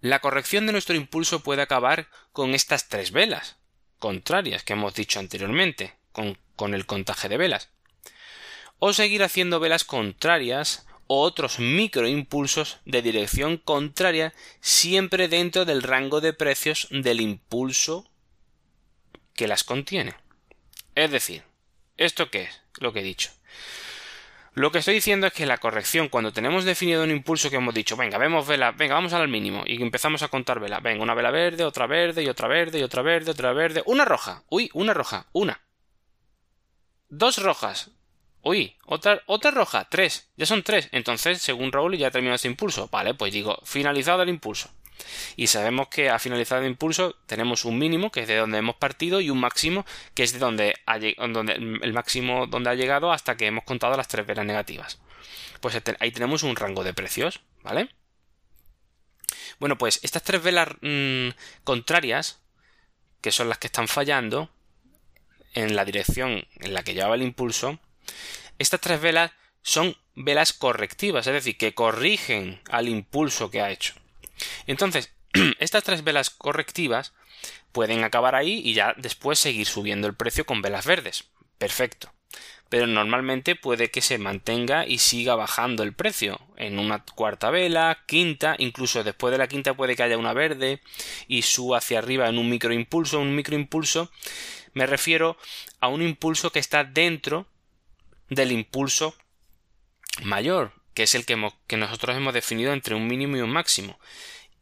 La 0.00 0.18
corrección 0.18 0.66
de 0.66 0.72
nuestro 0.72 0.96
impulso 0.96 1.44
puede 1.44 1.62
acabar 1.62 2.08
con 2.32 2.52
estas 2.52 2.88
tres 2.88 3.12
velas 3.12 3.58
contrarias 4.00 4.64
que 4.64 4.72
hemos 4.72 4.94
dicho 4.94 5.20
anteriormente, 5.20 5.94
con, 6.10 6.74
el 6.74 6.86
contaje 6.86 7.28
de 7.28 7.36
velas. 7.36 7.70
O 8.80 8.92
seguir 8.92 9.22
haciendo 9.22 9.60
velas 9.60 9.84
contrarias 9.84 10.84
o 11.12 11.22
otros 11.22 11.58
microimpulsos 11.58 12.78
de 12.84 13.02
dirección 13.02 13.56
contraria 13.56 14.32
siempre 14.60 15.26
dentro 15.26 15.64
del 15.64 15.82
rango 15.82 16.20
de 16.20 16.32
precios 16.32 16.86
del 16.92 17.20
impulso 17.20 18.08
que 19.34 19.48
las 19.48 19.64
contiene. 19.64 20.14
Es 20.94 21.10
decir, 21.10 21.42
¿esto 21.96 22.30
qué 22.30 22.42
es? 22.42 22.62
Lo 22.78 22.92
que 22.92 23.00
he 23.00 23.02
dicho. 23.02 23.30
Lo 24.54 24.70
que 24.70 24.78
estoy 24.78 24.94
diciendo 24.94 25.26
es 25.26 25.32
que 25.32 25.46
la 25.46 25.58
corrección, 25.58 26.08
cuando 26.08 26.32
tenemos 26.32 26.64
definido 26.64 27.02
un 27.02 27.10
impulso 27.10 27.50
que 27.50 27.56
hemos 27.56 27.74
dicho, 27.74 27.96
venga, 27.96 28.16
vemos 28.16 28.46
vela, 28.46 28.70
venga, 28.70 28.94
vamos 28.94 29.12
al 29.12 29.26
mínimo, 29.26 29.64
y 29.66 29.82
empezamos 29.82 30.22
a 30.22 30.28
contar 30.28 30.60
vela, 30.60 30.78
venga, 30.78 31.02
una 31.02 31.14
vela 31.14 31.32
verde, 31.32 31.64
otra 31.64 31.88
verde, 31.88 32.22
y 32.22 32.28
otra 32.28 32.46
verde, 32.46 32.78
y 32.78 32.84
otra 32.84 33.02
verde, 33.02 33.32
otra 33.32 33.52
verde, 33.52 33.82
una 33.86 34.04
roja, 34.04 34.44
uy, 34.48 34.70
una 34.74 34.94
roja, 34.94 35.26
una. 35.32 35.60
Dos 37.08 37.42
rojas, 37.42 37.90
Uy, 38.42 38.76
otra, 38.86 39.22
otra 39.26 39.50
roja, 39.50 39.88
tres. 39.90 40.30
Ya 40.36 40.46
son 40.46 40.62
tres. 40.62 40.88
Entonces, 40.92 41.42
según 41.42 41.72
Raúl, 41.72 41.96
ya 41.96 42.10
terminado 42.10 42.36
ese 42.36 42.48
impulso. 42.48 42.88
Vale, 42.88 43.14
pues 43.14 43.32
digo, 43.32 43.58
finalizado 43.64 44.22
el 44.22 44.28
impulso. 44.28 44.70
Y 45.36 45.46
sabemos 45.46 45.88
que 45.88 46.10
a 46.10 46.18
finalizado 46.18 46.62
el 46.62 46.68
impulso 46.68 47.16
tenemos 47.26 47.64
un 47.64 47.78
mínimo, 47.78 48.10
que 48.10 48.20
es 48.20 48.28
de 48.28 48.36
donde 48.36 48.58
hemos 48.58 48.76
partido, 48.76 49.20
y 49.20 49.30
un 49.30 49.40
máximo, 49.40 49.84
que 50.14 50.22
es 50.22 50.32
de 50.32 50.38
donde, 50.38 50.74
ha, 50.86 50.98
donde 51.28 51.54
el 51.54 51.92
máximo 51.92 52.46
donde 52.46 52.70
ha 52.70 52.74
llegado 52.74 53.12
hasta 53.12 53.36
que 53.36 53.46
hemos 53.46 53.64
contado 53.64 53.96
las 53.96 54.08
tres 54.08 54.26
velas 54.26 54.46
negativas. 54.46 55.00
Pues 55.60 55.74
este, 55.74 55.96
ahí 56.00 56.10
tenemos 56.10 56.42
un 56.42 56.56
rango 56.56 56.84
de 56.84 56.94
precios, 56.94 57.40
¿vale? 57.62 57.90
Bueno, 59.58 59.76
pues 59.76 60.00
estas 60.02 60.22
tres 60.22 60.42
velas 60.42 60.68
mm, 60.80 61.28
contrarias, 61.64 62.40
que 63.20 63.32
son 63.32 63.48
las 63.48 63.58
que 63.58 63.66
están 63.66 63.88
fallando 63.88 64.50
en 65.52 65.76
la 65.76 65.84
dirección 65.84 66.46
en 66.60 66.74
la 66.74 66.82
que 66.82 66.94
llevaba 66.94 67.16
el 67.16 67.22
impulso, 67.22 67.78
estas 68.58 68.80
tres 68.80 69.00
velas 69.00 69.32
son 69.62 69.96
velas 70.14 70.52
correctivas, 70.52 71.26
es 71.26 71.32
decir, 71.32 71.56
que 71.56 71.74
corrigen 71.74 72.60
al 72.70 72.88
impulso 72.88 73.50
que 73.50 73.60
ha 73.60 73.70
hecho. 73.70 73.94
Entonces, 74.66 75.12
estas 75.58 75.84
tres 75.84 76.04
velas 76.04 76.30
correctivas 76.30 77.12
pueden 77.72 78.04
acabar 78.04 78.34
ahí 78.34 78.60
y 78.64 78.74
ya 78.74 78.94
después 78.96 79.38
seguir 79.38 79.66
subiendo 79.66 80.06
el 80.06 80.14
precio 80.14 80.44
con 80.44 80.62
velas 80.62 80.86
verdes. 80.86 81.24
Perfecto. 81.58 82.12
Pero 82.68 82.86
normalmente 82.86 83.56
puede 83.56 83.90
que 83.90 84.00
se 84.00 84.18
mantenga 84.18 84.86
y 84.86 84.98
siga 84.98 85.34
bajando 85.34 85.82
el 85.82 85.92
precio 85.92 86.40
en 86.56 86.78
una 86.78 87.04
cuarta 87.04 87.50
vela, 87.50 88.04
quinta, 88.06 88.54
incluso 88.58 89.02
después 89.02 89.32
de 89.32 89.38
la 89.38 89.48
quinta 89.48 89.74
puede 89.74 89.96
que 89.96 90.04
haya 90.04 90.16
una 90.16 90.32
verde 90.32 90.80
y 91.26 91.42
suba 91.42 91.78
hacia 91.78 91.98
arriba 91.98 92.28
en 92.28 92.38
un 92.38 92.48
microimpulso. 92.48 93.18
Un 93.18 93.34
microimpulso 93.34 94.10
me 94.72 94.86
refiero 94.86 95.36
a 95.80 95.88
un 95.88 96.00
impulso 96.02 96.52
que 96.52 96.60
está 96.60 96.84
dentro 96.84 97.48
del 98.30 98.52
impulso 98.52 99.14
mayor, 100.22 100.72
que 100.94 101.02
es 101.02 101.14
el 101.14 101.26
que, 101.26 101.50
que 101.66 101.76
nosotros 101.76 102.16
hemos 102.16 102.34
definido 102.34 102.72
entre 102.72 102.94
un 102.94 103.06
mínimo 103.06 103.36
y 103.36 103.40
un 103.40 103.50
máximo. 103.50 103.98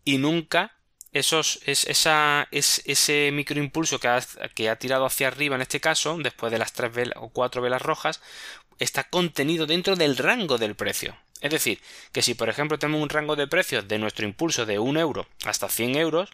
Y 0.04 0.18
nunca 0.18 0.75
esos, 1.12 1.60
es, 1.66 1.84
esa, 1.87 2.48
es, 2.50 2.82
ese 2.84 3.30
microimpulso 3.32 3.98
que 4.00 4.08
ha, 4.08 4.20
que 4.54 4.68
ha 4.68 4.78
tirado 4.78 5.06
hacia 5.06 5.28
arriba 5.28 5.56
en 5.56 5.62
este 5.62 5.80
caso, 5.80 6.16
después 6.18 6.52
de 6.52 6.58
las 6.58 6.72
tres 6.72 6.92
velas 6.92 7.16
o 7.20 7.28
cuatro 7.30 7.62
velas 7.62 7.82
rojas, 7.82 8.20
está 8.78 9.04
contenido 9.04 9.66
dentro 9.66 9.96
del 9.96 10.16
rango 10.16 10.58
del 10.58 10.75
precio. 10.75 11.16
Es 11.40 11.50
decir, 11.50 11.80
que 12.12 12.22
si 12.22 12.34
por 12.34 12.48
ejemplo 12.48 12.78
tenemos 12.78 13.02
un 13.02 13.08
rango 13.08 13.37
de 13.37 13.46
precios 13.46 13.87
de 13.87 13.98
nuestro 13.98 14.26
impulso 14.26 14.66
de 14.66 14.78
un 14.78 14.96
euro 14.96 15.26
hasta 15.44 15.68
100 15.68 15.96
euros, 15.96 16.30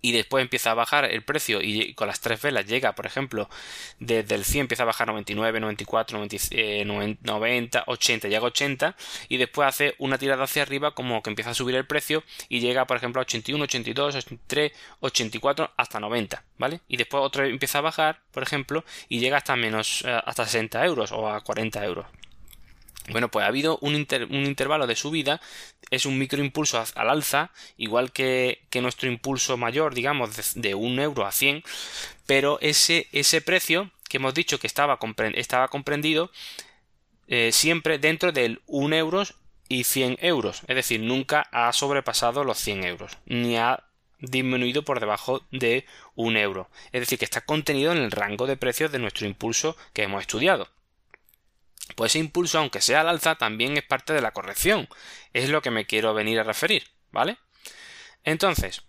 y 0.00 0.12
después 0.12 0.42
empieza 0.42 0.70
a 0.70 0.74
bajar 0.74 1.04
el 1.04 1.22
precio 1.22 1.60
y 1.62 1.94
con 1.94 2.08
las 2.08 2.20
tres 2.20 2.40
velas 2.42 2.66
llega, 2.66 2.94
por 2.94 3.06
ejemplo, 3.06 3.48
desde 3.98 4.34
el 4.34 4.44
100 4.44 4.62
empieza 4.62 4.82
a 4.84 4.86
bajar 4.86 5.08
99, 5.08 5.60
94, 5.60 6.18
90, 6.18 7.84
80, 7.86 8.28
llega 8.28 8.40
a 8.40 8.46
80 8.46 8.96
y 9.28 9.36
después 9.36 9.68
hace 9.68 9.94
una 9.98 10.18
tirada 10.18 10.44
hacia 10.44 10.62
arriba 10.62 10.94
como 10.94 11.22
que 11.22 11.30
empieza 11.30 11.50
a 11.50 11.54
subir 11.54 11.74
el 11.76 11.86
precio 11.86 12.24
y 12.48 12.60
llega, 12.60 12.86
por 12.86 12.96
ejemplo, 12.96 13.20
a 13.20 13.22
81, 13.22 13.64
82, 13.64 14.14
83, 14.16 14.72
84 15.00 15.72
hasta 15.76 16.00
90, 16.00 16.44
¿vale? 16.58 16.80
Y 16.88 16.96
después 16.96 17.22
otro 17.22 17.44
empieza 17.44 17.78
a 17.78 17.82
bajar, 17.82 18.20
por 18.32 18.42
ejemplo, 18.42 18.84
y 19.08 19.20
llega 19.20 19.36
hasta 19.36 19.56
menos, 19.56 20.02
eh, 20.06 20.20
hasta 20.24 20.44
60 20.44 20.84
euros 20.84 21.12
o 21.12 21.28
a 21.28 21.40
40 21.40 21.84
euros. 21.84 22.06
Bueno, 23.08 23.30
pues 23.30 23.44
ha 23.44 23.48
habido 23.48 23.78
un, 23.80 23.94
intervalo 23.94 24.86
de 24.86 24.94
subida, 24.94 25.40
es 25.90 26.06
un 26.06 26.18
microimpulso 26.18 26.82
al 26.94 27.10
alza, 27.10 27.50
igual 27.76 28.12
que, 28.12 28.60
nuestro 28.74 29.08
impulso 29.08 29.56
mayor, 29.56 29.94
digamos, 29.94 30.54
de, 30.54 30.74
un 30.74 30.98
euro 31.00 31.26
a 31.26 31.32
100, 31.32 31.62
pero 32.26 32.58
ese, 32.60 33.06
precio 33.44 33.90
que 34.08 34.18
hemos 34.18 34.34
dicho 34.34 34.58
que 34.60 34.66
estaba, 34.66 34.98
comprendido 34.98 36.30
eh, 37.26 37.50
siempre 37.52 37.98
dentro 37.98 38.32
del 38.32 38.60
1 38.66 38.96
euros 38.96 39.34
y 39.68 39.84
100 39.84 40.18
euros, 40.20 40.62
es 40.66 40.76
decir, 40.76 41.00
nunca 41.00 41.48
ha 41.52 41.72
sobrepasado 41.72 42.44
los 42.44 42.58
100 42.58 42.84
euros, 42.84 43.18
ni 43.24 43.56
ha 43.56 43.84
disminuido 44.18 44.82
por 44.84 45.00
debajo 45.00 45.42
de 45.50 45.86
un 46.14 46.36
euro, 46.36 46.68
es 46.92 47.00
decir, 47.00 47.18
que 47.18 47.24
está 47.24 47.40
contenido 47.40 47.92
en 47.92 47.98
el 47.98 48.10
rango 48.10 48.46
de 48.46 48.56
precios 48.56 48.92
de 48.92 48.98
nuestro 48.98 49.26
impulso 49.26 49.76
que 49.92 50.02
hemos 50.02 50.20
estudiado. 50.20 50.68
Pues 51.96 52.12
ese 52.12 52.18
impulso, 52.18 52.58
aunque 52.58 52.80
sea 52.80 53.00
al 53.00 53.08
alza, 53.08 53.36
también 53.36 53.76
es 53.76 53.84
parte 53.84 54.12
de 54.12 54.20
la 54.20 54.32
corrección. 54.32 54.88
Es 55.32 55.48
lo 55.48 55.62
que 55.62 55.70
me 55.70 55.86
quiero 55.86 56.14
venir 56.14 56.38
a 56.40 56.44
referir, 56.44 56.84
¿vale? 57.10 57.38
Entonces, 58.24 58.82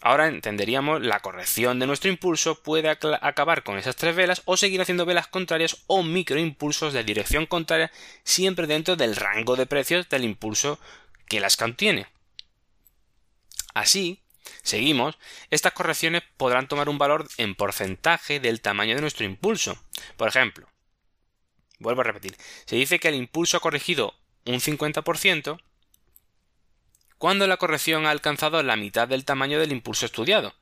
ahora 0.00 0.28
entenderíamos 0.28 1.02
la 1.02 1.20
corrección 1.20 1.78
de 1.78 1.86
nuestro 1.86 2.10
impulso 2.10 2.62
puede 2.62 2.88
acabar 2.88 3.62
con 3.62 3.78
esas 3.78 3.96
tres 3.96 4.14
velas 4.14 4.42
o 4.44 4.56
seguir 4.56 4.80
haciendo 4.80 5.06
velas 5.06 5.28
contrarias 5.28 5.84
o 5.86 6.02
microimpulsos 6.02 6.92
de 6.92 7.04
dirección 7.04 7.46
contraria 7.46 7.90
siempre 8.24 8.66
dentro 8.66 8.96
del 8.96 9.16
rango 9.16 9.56
de 9.56 9.66
precios 9.66 10.08
del 10.08 10.24
impulso 10.24 10.78
que 11.28 11.40
las 11.40 11.56
contiene. 11.56 12.06
Así, 13.74 14.22
seguimos, 14.62 15.18
estas 15.50 15.72
correcciones 15.72 16.22
podrán 16.36 16.68
tomar 16.68 16.88
un 16.88 16.98
valor 16.98 17.28
en 17.36 17.54
porcentaje 17.54 18.40
del 18.40 18.60
tamaño 18.60 18.94
de 18.94 19.00
nuestro 19.00 19.24
impulso. 19.24 19.78
Por 20.16 20.28
ejemplo, 20.28 20.68
Vuelvo 21.80 22.02
a 22.02 22.04
repetir. 22.04 22.36
Se 22.66 22.76
dice 22.76 23.00
que 23.00 23.08
el 23.08 23.14
impulso 23.16 23.56
ha 23.56 23.60
corregido 23.60 24.14
un 24.46 24.60
50% 24.60 25.60
cuando 27.18 27.46
la 27.46 27.56
corrección 27.56 28.06
ha 28.06 28.10
alcanzado 28.10 28.62
la 28.62 28.76
mitad 28.76 29.08
del 29.08 29.24
tamaño 29.24 29.58
del 29.58 29.72
impulso 29.72 30.06
estudiado. 30.06 30.54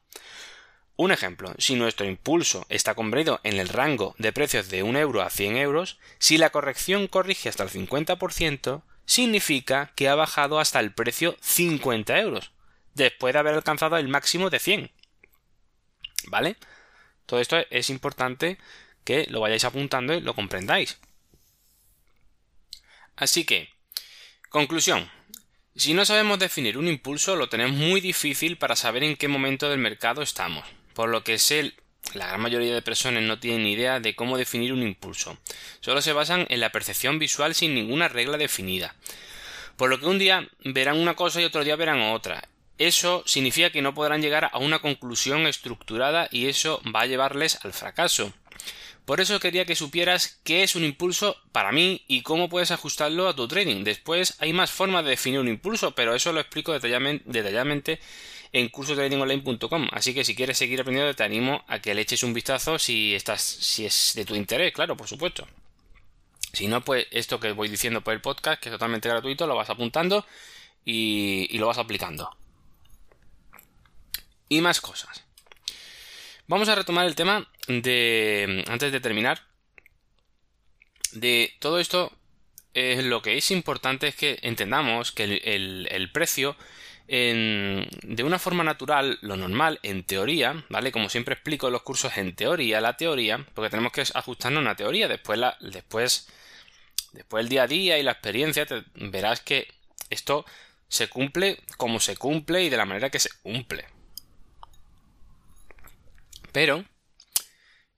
Un 0.97 1.13
ejemplo, 1.13 1.55
si 1.59 1.77
nuestro 1.77 2.07
impulso 2.07 2.67
está 2.69 2.97
comprendido 2.97 3.39
en 3.45 3.61
el 3.61 3.69
rango 3.69 4.17
de 4.19 4.33
precios 4.33 4.69
de 4.69 4.83
1 4.83 4.99
euro 4.99 5.23
a 5.23 5.31
100 5.31 5.57
euros, 5.57 6.01
si 6.19 6.39
la 6.39 6.51
corrección 6.51 7.07
corrige 7.07 7.49
hasta 7.49 7.63
el 7.63 7.71
50%, 7.71 8.83
significa 9.05 9.93
que 9.95 10.09
ha 10.09 10.17
bajado 10.17 10.59
hasta 10.59 10.81
el 10.81 10.93
precio 10.93 11.37
50 11.41 12.19
euros, 12.19 12.51
después 12.95 13.33
de 13.33 13.39
haber 13.39 13.55
alcanzado 13.55 13.97
el 13.97 14.09
máximo 14.09 14.51
de 14.51 14.59
100. 14.59 14.91
¿Vale? 16.27 16.57
Todo 17.27 17.39
esto 17.39 17.59
es 17.71 17.91
importante 17.91 18.59
que 19.05 19.27
lo 19.31 19.41
vayáis 19.41 19.65
apuntando 19.65 20.15
y 20.15 20.21
lo 20.21 20.35
comprendáis. 20.35 20.99
Así 23.19 23.45
que, 23.45 23.69
conclusión. 24.49 25.11
Si 25.75 25.93
no 25.93 26.05
sabemos 26.05 26.39
definir 26.39 26.79
un 26.79 26.89
impulso, 26.89 27.37
lo 27.37 27.49
tenemos 27.49 27.77
muy 27.77 28.01
difícil 28.01 28.57
para 28.57 28.77
saber 28.77 29.05
en 29.05 29.17
qué 29.17 29.29
momento 29.29 29.69
del 29.69 29.79
mercado 29.79 30.23
estamos, 30.23 30.65
por 30.95 31.09
lo 31.09 31.23
que 31.23 31.39
sé 31.39 31.75
la 32.15 32.29
gran 32.29 32.41
mayoría 32.41 32.75
de 32.75 32.81
personas 32.81 33.23
no 33.23 33.39
tienen 33.39 33.65
ni 33.65 33.73
idea 33.73 34.01
de 34.01 34.15
cómo 34.15 34.39
definir 34.39 34.73
un 34.73 34.83
impulso. 34.83 35.37
Solo 35.81 36.01
se 36.01 36.13
basan 36.13 36.47
en 36.49 36.61
la 36.61 36.71
percepción 36.71 37.19
visual 37.19 37.55
sin 37.55 37.75
ninguna 37.75 38.09
regla 38.09 38.39
definida. 38.39 38.95
Por 39.77 39.91
lo 39.91 40.01
que 40.01 40.07
un 40.07 40.19
día 40.19 40.49
verán 40.65 40.99
una 40.99 41.15
cosa 41.15 41.41
y 41.41 41.45
otro 41.45 41.65
día 41.65 41.77
verán 41.77 42.01
otra. 42.01 42.49
Eso 42.79 43.25
significa 43.27 43.71
que 43.71 43.83
no 43.83 43.95
podrán 43.95 44.23
llegar 44.23 44.51
a 44.53 44.59
una 44.59 44.79
conclusión 44.79 45.47
estructurada 45.47 46.29
y 46.31 46.47
eso 46.47 46.81
va 46.95 47.03
a 47.03 47.07
llevarles 47.07 47.59
al 47.65 47.73
fracaso. 47.73 48.33
Por 49.09 49.23
eso 49.23 49.41
quería 49.41 49.65
que 49.65 49.75
supieras 49.75 50.39
qué 50.45 50.63
es 50.63 50.77
un 50.77 50.85
impulso 50.85 51.39
para 51.51 51.73
mí 51.73 52.05
y 52.09 52.21
cómo 52.21 52.51
puedes 52.51 52.73
ajustarlo 52.73 53.27
a 53.27 53.35
tu 53.35 53.49
trading. 53.49 53.83
Después 53.83 54.37
hay 54.39 54.53
más 54.53 54.71
formas 54.71 55.03
de 55.03 55.13
definir 55.13 55.41
un 55.41 55.49
impulso, 55.49 55.93
pero 55.93 56.15
eso 56.15 56.31
lo 56.31 56.41
explico 56.41 56.75
detalladamente 56.75 58.01
en 58.53 58.69
cursotradingonline.com. 58.69 59.89
Así 59.93 60.13
que 60.13 60.27
si 60.27 60.35
quieres 60.35 60.59
seguir 60.59 60.83
aprendiendo 60.83 61.15
te 61.15 61.25
animo 61.25 61.65
a 61.69 61.79
que 61.79 61.95
le 61.95 62.03
eches 62.03 62.23
un 62.23 62.35
vistazo 62.35 62.79
si 62.79 63.15
estás 63.15 63.41
si 63.41 63.87
es 63.87 64.13
de 64.15 64.27
tu 64.27 64.35
interés, 64.35 64.75
claro, 64.75 64.95
por 64.95 65.09
supuesto. 65.09 65.49
Si 66.53 66.69
no, 66.69 66.85
pues 66.85 67.07
esto 67.11 67.41
que 67.41 67.53
voy 67.53 67.69
diciendo 67.71 68.03
por 68.03 68.13
el 68.13 68.21
podcast, 68.21 68.61
que 68.61 68.69
es 68.69 68.75
totalmente 68.75 69.09
gratuito, 69.09 69.47
lo 69.47 69.57
vas 69.57 69.71
apuntando 69.71 70.27
y, 70.85 71.57
lo 71.57 71.67
vas 71.67 71.79
aplicando. 71.79 72.29
Y 74.51 74.61
más 74.61 74.83
cosas. 74.83 75.25
Vamos 76.49 76.71
a 76.71 76.75
retomar 76.75 77.07
el 77.07 77.15
tema 77.15 77.47
de, 77.67 78.65
antes 78.69 78.91
de 78.91 79.01
terminar, 79.01 79.43
de 81.13 81.53
todo 81.61 81.79
esto, 81.79 82.11
eh, 82.73 83.03
lo 83.03 83.21
que 83.21 83.37
es 83.37 83.51
importante 83.51 84.09
es 84.09 84.17
que 84.17 84.39
entendamos 84.41 85.13
que 85.13 85.25
el, 85.25 86.11
precio 86.11 86.57
de 87.07 88.23
una 88.25 88.39
forma 88.39 88.65
natural, 88.65 89.19
lo 89.21 89.37
normal, 89.37 89.79
en 89.83 90.05
teoría, 90.05 90.65
¿vale? 90.71 90.91
Como 90.91 91.11
siempre 91.11 91.35
explico 91.35 91.67
en 91.67 91.75
los 91.75 91.83
cursos 91.83 92.17
en 92.17 92.35
teoría, 92.35 92.81
la 92.81 92.97
teoría, 92.97 93.47
porque 93.55 93.69
tenemos 93.69 93.93
que 93.93 94.05
ajustarnos 94.15 94.61
a 94.61 94.63
una 94.63 94.75
teoría, 94.75 95.07
después, 95.07 95.39
la, 95.39 95.59
después, 95.61 96.29
después 97.13 97.43
el 97.43 97.51
día 97.51 97.65
a 97.65 97.67
día 97.67 97.99
y 97.99 98.03
la 98.03 98.13
experiencia, 98.13 98.67
verás 98.95 99.43
que 99.43 99.69
esto 100.09 100.47
se 100.89 101.09
cumple 101.11 101.61
como 101.77 102.01
se 102.01 102.17
cumple 102.17 102.65
y 102.65 102.71
de 102.71 102.79
la 102.79 102.87
manera 102.87 103.11
que 103.11 103.19
se 103.19 103.29
cumple. 103.43 103.98
Pero 106.53 106.85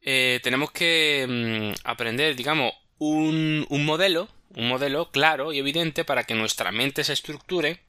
eh, 0.00 0.40
tenemos 0.42 0.71
que 0.71 1.26
mm, 1.28 1.80
aprender, 1.85 2.37
digamos, 2.37 2.73
un, 2.99 3.66
modelo, 3.71 4.28
un 4.50 4.69
modelo 4.69 5.11
claro 5.11 5.52
y 5.52 5.59
evidente 5.59 6.04
para 6.04 6.25
que 6.25 6.35
nuestra 6.35 6.73
mente 6.73 7.04
se 7.04 7.12
estructure 7.12 7.80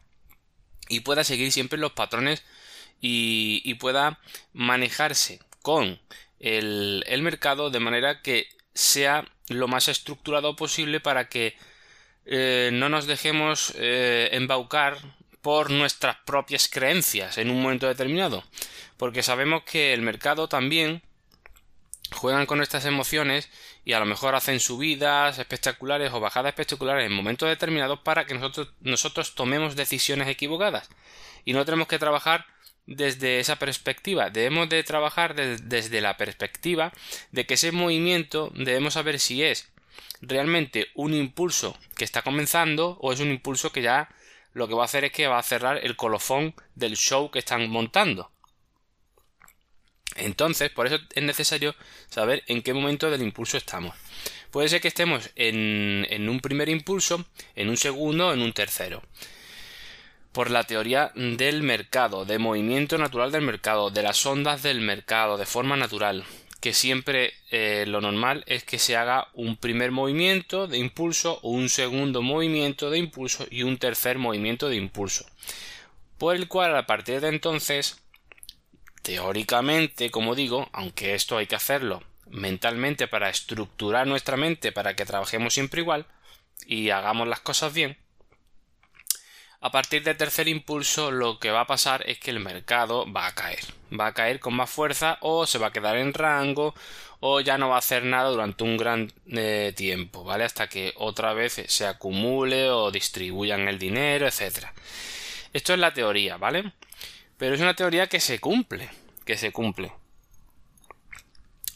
y 0.90 1.02
pueda 1.02 1.24
seguir 1.24 1.52
siempre 1.52 1.80
los 1.80 1.94
patrones 1.94 2.44
y, 3.02 3.74
pueda 3.76 4.20
manejarse 4.54 5.40
con 5.62 6.00
el, 6.40 7.04
el, 7.08 7.22
mercado 7.24 7.72
de 7.72 7.80
manera 7.80 8.22
que 8.22 8.48
sea 8.74 9.26
lo 9.50 9.68
más 9.68 9.88
estructurado 9.88 10.56
posible 10.56 11.00
para 11.00 11.28
que 11.28 11.56
eh, 12.26 12.70
no 12.74 12.90
nos 12.90 13.08
dejemos 13.08 13.74
eh, 13.78 14.30
embaucar 14.34 14.98
por 15.42 15.72
nuestras 15.72 16.18
propias 16.26 16.68
creencias 16.68 17.38
en 17.38 17.50
un 17.50 17.62
momento 17.62 17.88
determinado. 17.88 18.44
Porque 18.98 19.24
sabemos 19.24 19.64
que 19.64 19.94
el 19.94 20.02
mercado 20.02 20.48
también 20.48 21.02
juegan 22.14 22.46
con 22.46 22.58
nuestras 22.58 22.86
emociones 22.86 23.50
y 23.86 23.94
a 23.94 24.00
lo 24.00 24.06
mejor 24.06 24.36
hacen 24.36 24.60
subidas 24.60 25.40
espectaculares 25.40 26.12
o 26.14 26.20
bajadas 26.20 26.50
espectaculares 26.50 27.06
en 27.06 27.14
momentos 27.14 27.50
determinados 27.50 28.00
para 28.00 28.26
que 28.26 28.34
nosotros, 28.34 28.74
nosotros 28.82 29.34
tomemos 29.36 29.76
decisiones 29.76 30.28
equivocadas. 30.28 30.90
Y 31.46 31.54
no 31.54 31.66
tenemos 31.66 31.88
que 31.88 32.00
trabajar 32.00 32.46
desde 32.86 33.40
esa 33.40 33.58
perspectiva. 33.58 34.30
Debemos 34.30 34.70
de 34.70 34.84
trabajar 34.84 35.36
desde 35.36 36.02
la 36.02 36.18
perspectiva 36.18 36.92
de 37.32 37.46
que 37.46 37.56
ese 37.56 37.72
movimiento 37.72 38.52
debemos 38.54 38.94
saber 38.96 39.20
si 39.20 39.44
es 39.44 39.72
realmente 40.22 40.90
un 40.94 41.14
impulso 41.14 41.78
que 41.96 42.04
está 42.04 42.22
comenzando 42.22 42.98
o 43.02 43.12
es 43.12 43.20
un 43.20 43.32
impulso 43.32 43.72
que 43.72 43.82
ya 43.82 44.10
lo 44.54 44.68
que 44.68 44.74
va 44.74 44.84
a 44.84 44.86
hacer 44.86 45.06
es 45.06 45.12
que 45.12 45.28
va 45.28 45.40
a 45.40 45.44
cerrar 45.44 45.80
el 45.84 45.96
colofón 45.96 46.54
del 46.76 46.98
show 46.98 47.32
que 47.32 47.40
están 47.40 47.70
montando. 47.70 48.32
Entonces, 50.16 50.70
por 50.70 50.88
eso 50.88 50.98
es 51.14 51.24
necesario 51.24 51.76
saber 52.10 52.44
en 52.48 52.62
qué 52.62 52.74
momento 52.74 53.10
del 53.10 53.22
impulso 53.22 53.58
estamos. 53.58 53.96
Puede 54.52 54.68
ser 54.68 54.82
que 54.82 54.90
estemos 54.90 55.30
en, 55.36 56.28
un 56.28 56.40
primer 56.42 56.68
impulso, 56.68 57.26
en 57.56 57.70
un 57.70 57.78
segundo 57.78 58.34
en 58.34 58.42
un 58.42 58.52
tercero. 58.52 59.02
Por 60.34 60.52
la 60.52 60.64
teoría 60.66 61.12
del 61.16 61.64
mercado, 61.64 62.26
de 62.26 62.40
movimiento 62.40 62.98
natural 62.98 63.32
del 63.32 63.42
mercado, 63.42 63.90
de 63.90 64.04
las 64.04 64.26
ondas 64.26 64.64
del 64.64 64.82
mercado, 64.82 65.38
de 65.38 65.46
forma 65.46 65.78
natural 65.78 66.26
que 66.62 66.74
siempre 66.74 67.34
eh, 67.50 67.86
lo 67.88 68.02
normal 68.02 68.44
es 68.46 68.64
que 68.64 68.78
se 68.78 68.96
haga 68.96 69.28
un 69.34 69.58
primer 69.58 69.92
movimiento 69.92 70.68
de 70.68 70.78
impulso, 70.78 71.40
un 71.42 71.70
segundo 71.70 72.22
movimiento 72.22 72.92
de 72.92 73.00
impulso 73.00 73.48
y 73.50 73.64
un 73.64 73.78
tercer 73.78 74.20
movimiento 74.20 74.70
de 74.70 74.76
impulso. 74.76 75.26
Por 76.20 76.36
el 76.36 76.48
cual 76.48 76.78
a 76.78 76.86
partir 76.86 77.20
de 77.20 77.30
entonces, 77.30 78.00
teóricamente, 79.02 80.12
como 80.12 80.36
digo, 80.36 80.70
aunque 80.72 81.16
esto 81.16 81.38
hay 81.38 81.48
que 81.48 81.56
hacerlo 81.56 82.04
mentalmente 82.30 83.08
para 83.08 83.30
estructurar 83.30 84.06
nuestra 84.06 84.38
mente 84.38 84.72
para 84.72 84.96
que 84.96 85.06
trabajemos 85.06 85.56
siempre 85.56 85.82
igual 85.82 86.06
y 86.68 86.92
hagamos 86.92 87.28
las 87.28 87.40
cosas 87.40 87.74
bien, 87.74 87.98
a 89.62 89.72
partir 89.72 90.04
del 90.04 90.18
tercer 90.18 90.48
impulso 90.48 91.12
lo 91.12 91.38
que 91.38 91.52
va 91.52 91.62
a 91.62 91.68
pasar 91.68 92.04
es 92.10 92.18
que 92.18 92.32
el 92.32 92.40
mercado 92.40 93.12
va 93.12 93.28
a 93.28 93.36
caer. 93.36 93.60
Va 93.98 94.08
a 94.08 94.14
caer 94.14 94.40
con 94.40 94.56
más 94.56 94.72
fuerza 94.72 95.20
o 95.22 95.46
se 95.46 95.60
va 95.60 95.68
a 95.68 95.72
quedar 95.72 95.98
en 95.98 96.16
rango 96.16 96.74
o 97.20 97.40
ya 97.42 97.60
no 97.60 97.70
va 97.70 97.76
a 97.76 97.80
hacer 97.80 98.04
nada 98.04 98.30
durante 98.30 98.64
un 98.64 98.76
gran 98.76 99.14
eh, 99.28 99.72
tiempo, 99.76 100.24
¿vale? 100.24 100.46
Hasta 100.46 100.68
que 100.68 100.94
otra 100.96 101.34
vez 101.34 101.62
se 101.68 101.86
acumule 101.86 102.72
o 102.72 102.90
distribuyan 102.90 103.68
el 103.68 103.78
dinero, 103.78 104.26
etc. 104.26 104.66
Esto 105.54 105.74
es 105.74 105.80
la 105.80 105.94
teoría, 105.94 106.38
¿vale? 106.38 106.74
Pero 107.38 107.54
es 107.54 107.62
una 107.62 107.76
teoría 107.76 108.08
que 108.08 108.20
se 108.20 108.40
cumple, 108.40 108.90
que 109.26 109.38
se 109.38 109.52
cumple. 109.52 109.94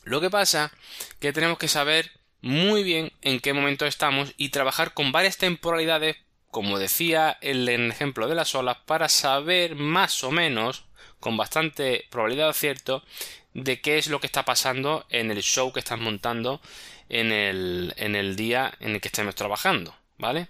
Lo 0.05 0.21
que 0.21 0.31
pasa 0.31 0.71
que 1.19 1.33
tenemos 1.33 1.59
que 1.59 1.67
saber 1.67 2.11
muy 2.41 2.83
bien 2.83 3.11
en 3.21 3.39
qué 3.39 3.53
momento 3.53 3.85
estamos 3.85 4.33
y 4.37 4.49
trabajar 4.49 4.95
con 4.95 5.11
varias 5.11 5.37
temporalidades 5.37 6.17
como 6.55 6.79
decía 6.79 7.37
el 7.41 7.67
ejemplo 7.67 8.29
de 8.29 8.35
las 8.35 8.55
olas, 8.55 8.77
para 8.85 9.09
saber 9.09 9.75
más 9.75 10.23
o 10.23 10.31
menos, 10.31 10.85
con 11.19 11.35
bastante 11.35 12.05
probabilidad 12.09 12.55
de 12.55 13.01
de 13.53 13.81
qué 13.81 13.97
es 13.97 14.07
lo 14.07 14.21
que 14.21 14.27
está 14.27 14.45
pasando 14.45 15.05
en 15.09 15.31
el 15.31 15.43
show 15.43 15.73
que 15.73 15.81
estás 15.81 15.99
montando 15.99 16.61
en 17.09 17.33
el, 17.33 17.93
en 17.97 18.15
el 18.15 18.37
día 18.37 18.73
en 18.79 18.91
el 18.91 19.01
que 19.01 19.09
estemos 19.09 19.35
trabajando, 19.35 19.97
¿vale? 20.17 20.47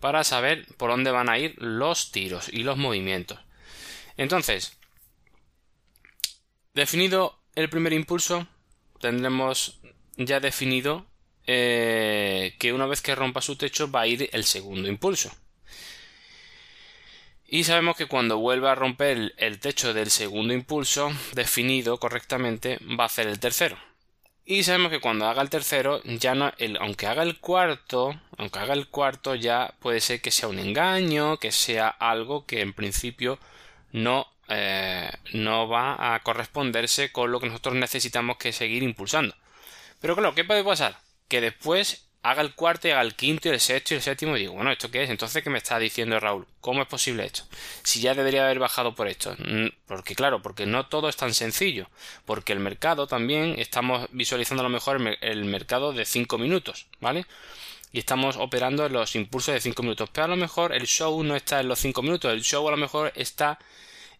Para 0.00 0.24
saber 0.24 0.66
por 0.76 0.90
dónde 0.90 1.12
van 1.12 1.28
a 1.28 1.38
ir 1.38 1.54
los 1.58 2.10
tiros 2.10 2.48
y 2.48 2.64
los 2.64 2.76
movimientos. 2.76 3.38
Entonces, 4.16 4.76
definido 6.72 7.38
el 7.54 7.70
primer 7.70 7.92
impulso, 7.92 8.48
tendremos 8.98 9.78
ya 10.16 10.40
definido 10.40 11.06
eh, 11.46 12.56
que 12.58 12.72
una 12.72 12.86
vez 12.86 13.02
que 13.02 13.14
rompa 13.14 13.40
su 13.40 13.54
techo 13.54 13.88
va 13.88 14.00
a 14.00 14.08
ir 14.08 14.28
el 14.32 14.42
segundo 14.42 14.88
impulso. 14.88 15.30
Y 17.54 17.62
sabemos 17.62 17.96
que 17.96 18.06
cuando 18.06 18.38
vuelva 18.38 18.72
a 18.72 18.74
romper 18.74 19.32
el 19.36 19.60
techo 19.60 19.94
del 19.94 20.10
segundo 20.10 20.52
impulso 20.52 21.12
definido 21.34 22.00
correctamente 22.00 22.80
va 22.98 23.04
a 23.04 23.06
hacer 23.06 23.28
el 23.28 23.38
tercero. 23.38 23.78
Y 24.44 24.64
sabemos 24.64 24.90
que 24.90 24.98
cuando 24.98 25.28
haga 25.28 25.40
el 25.40 25.50
tercero, 25.50 26.02
ya 26.02 26.32
aunque 26.80 27.06
haga 27.06 27.22
el 27.22 27.38
cuarto, 27.38 28.20
aunque 28.38 28.58
haga 28.58 28.74
el 28.74 28.88
cuarto, 28.88 29.36
ya 29.36 29.72
puede 29.78 30.00
ser 30.00 30.20
que 30.20 30.32
sea 30.32 30.48
un 30.48 30.58
engaño, 30.58 31.36
que 31.36 31.52
sea 31.52 31.86
algo 31.86 32.44
que 32.44 32.60
en 32.60 32.72
principio 32.72 33.38
no, 33.92 34.26
eh, 34.48 35.12
no 35.32 35.68
va 35.68 36.16
a 36.16 36.24
corresponderse 36.24 37.12
con 37.12 37.30
lo 37.30 37.38
que 37.38 37.46
nosotros 37.46 37.76
necesitamos 37.76 38.36
que 38.36 38.52
seguir 38.52 38.82
impulsando. 38.82 39.32
Pero 40.00 40.16
claro, 40.16 40.34
¿qué 40.34 40.42
puede 40.42 40.64
pasar? 40.64 40.98
Que 41.28 41.40
después 41.40 42.04
haga 42.24 42.40
el 42.40 42.54
cuarto 42.54 42.88
haga 42.88 43.02
el 43.02 43.14
quinto 43.14 43.48
y 43.48 43.52
el 43.52 43.60
sexto 43.60 43.92
y 43.92 43.98
el 43.98 44.02
séptimo 44.02 44.34
y 44.34 44.40
digo, 44.40 44.54
bueno, 44.54 44.72
¿esto 44.72 44.90
qué 44.90 45.02
es? 45.02 45.10
Entonces, 45.10 45.42
¿qué 45.44 45.50
me 45.50 45.58
está 45.58 45.78
diciendo 45.78 46.18
Raúl? 46.18 46.46
¿Cómo 46.62 46.80
es 46.80 46.88
posible 46.88 47.26
esto? 47.26 47.42
Si 47.82 48.00
ya 48.00 48.14
debería 48.14 48.46
haber 48.46 48.58
bajado 48.58 48.94
por 48.94 49.08
esto. 49.08 49.36
Mm, 49.38 49.66
porque 49.86 50.14
claro, 50.14 50.40
porque 50.40 50.64
no 50.64 50.86
todo 50.86 51.10
es 51.10 51.16
tan 51.16 51.34
sencillo. 51.34 51.86
Porque 52.24 52.54
el 52.54 52.60
mercado 52.60 53.06
también 53.06 53.56
estamos 53.58 54.08
visualizando 54.10 54.62
a 54.62 54.64
lo 54.64 54.70
mejor 54.70 55.18
el 55.20 55.44
mercado 55.44 55.92
de 55.92 56.06
5 56.06 56.38
minutos, 56.38 56.86
¿vale? 56.98 57.26
Y 57.92 57.98
estamos 57.98 58.36
operando 58.38 58.86
en 58.86 58.94
los 58.94 59.14
impulsos 59.16 59.52
de 59.52 59.60
5 59.60 59.82
minutos. 59.82 60.08
Pero 60.10 60.24
a 60.24 60.28
lo 60.28 60.36
mejor 60.36 60.72
el 60.72 60.86
show 60.86 61.22
no 61.22 61.36
está 61.36 61.60
en 61.60 61.68
los 61.68 61.78
5 61.78 62.00
minutos. 62.02 62.32
El 62.32 62.42
show 62.42 62.66
a 62.66 62.70
lo 62.70 62.78
mejor 62.78 63.12
está 63.16 63.58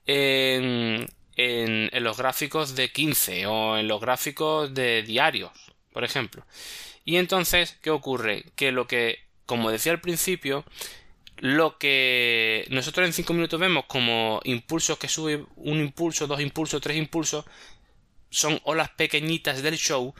en, 0.04 1.08
en, 1.36 1.88
en 1.90 2.04
los 2.04 2.18
gráficos 2.18 2.76
de 2.76 2.92
15 2.92 3.46
o 3.46 3.78
en 3.78 3.88
los 3.88 3.98
gráficos 3.98 4.74
de 4.74 5.02
diarios, 5.02 5.52
por 5.90 6.04
ejemplo. 6.04 6.44
Y 7.04 7.16
entonces, 7.16 7.76
¿qué 7.82 7.90
ocurre? 7.90 8.44
Que 8.56 8.72
lo 8.72 8.86
que, 8.86 9.18
como 9.46 9.70
decía 9.70 9.92
al 9.92 10.00
principio, 10.00 10.64
lo 11.38 11.78
que 11.78 12.66
nosotros 12.70 13.06
en 13.06 13.12
5 13.12 13.32
minutos 13.34 13.60
vemos 13.60 13.84
como 13.86 14.40
impulsos 14.44 14.98
que 14.98 15.08
suben 15.08 15.46
un 15.56 15.80
impulso, 15.80 16.26
dos 16.26 16.40
impulsos, 16.40 16.80
tres 16.80 16.96
impulsos, 16.96 17.44
son 18.30 18.60
olas 18.64 18.90
pequeñitas 18.90 19.62
del 19.62 19.76
show 19.76 20.14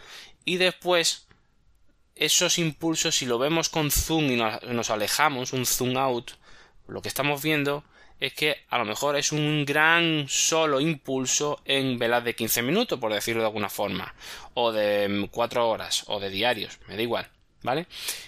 y 0.45 0.57
después 0.57 1.27
esos 2.15 2.59
impulsos 2.59 3.17
si 3.17 3.27
lo 3.27 3.39
vemos 3.39 3.69
con 3.69 3.91
zoom 3.91 4.31
y 4.31 4.37
nos, 4.37 4.91
alejamos, 4.91 5.53
un 5.53 5.67
zoom 5.67 5.97
out, 5.97 6.33
lo 6.87 7.03
que 7.03 7.09
estamos 7.09 7.43
viendo 7.43 7.85
es 8.21 8.33
que 8.33 8.65
a 8.69 8.79
lo 8.79 8.85
mejor 8.85 9.17
es 9.17 9.33
un 9.33 9.65
gran 9.65 10.27
solo 10.29 10.81
impulso 10.81 11.61
en 11.65 11.99
velas 11.99 12.25
de 12.25 12.35
15 12.35 12.63
minutos, 12.63 12.99
por 12.99 13.13
decirlo 13.13 13.43
de 13.43 13.49
alguna 13.49 13.69
forma, 13.69 14.15
o 14.55 14.73
de 14.73 15.29
4 15.31 15.69
horas, 15.69 16.05
o 16.07 16.21
de 16.21 16.31
diarios, 16.31 16.79
me 16.87 16.97
da 16.97 17.03
igual, 17.03 17.29
¿vale? 17.63 17.87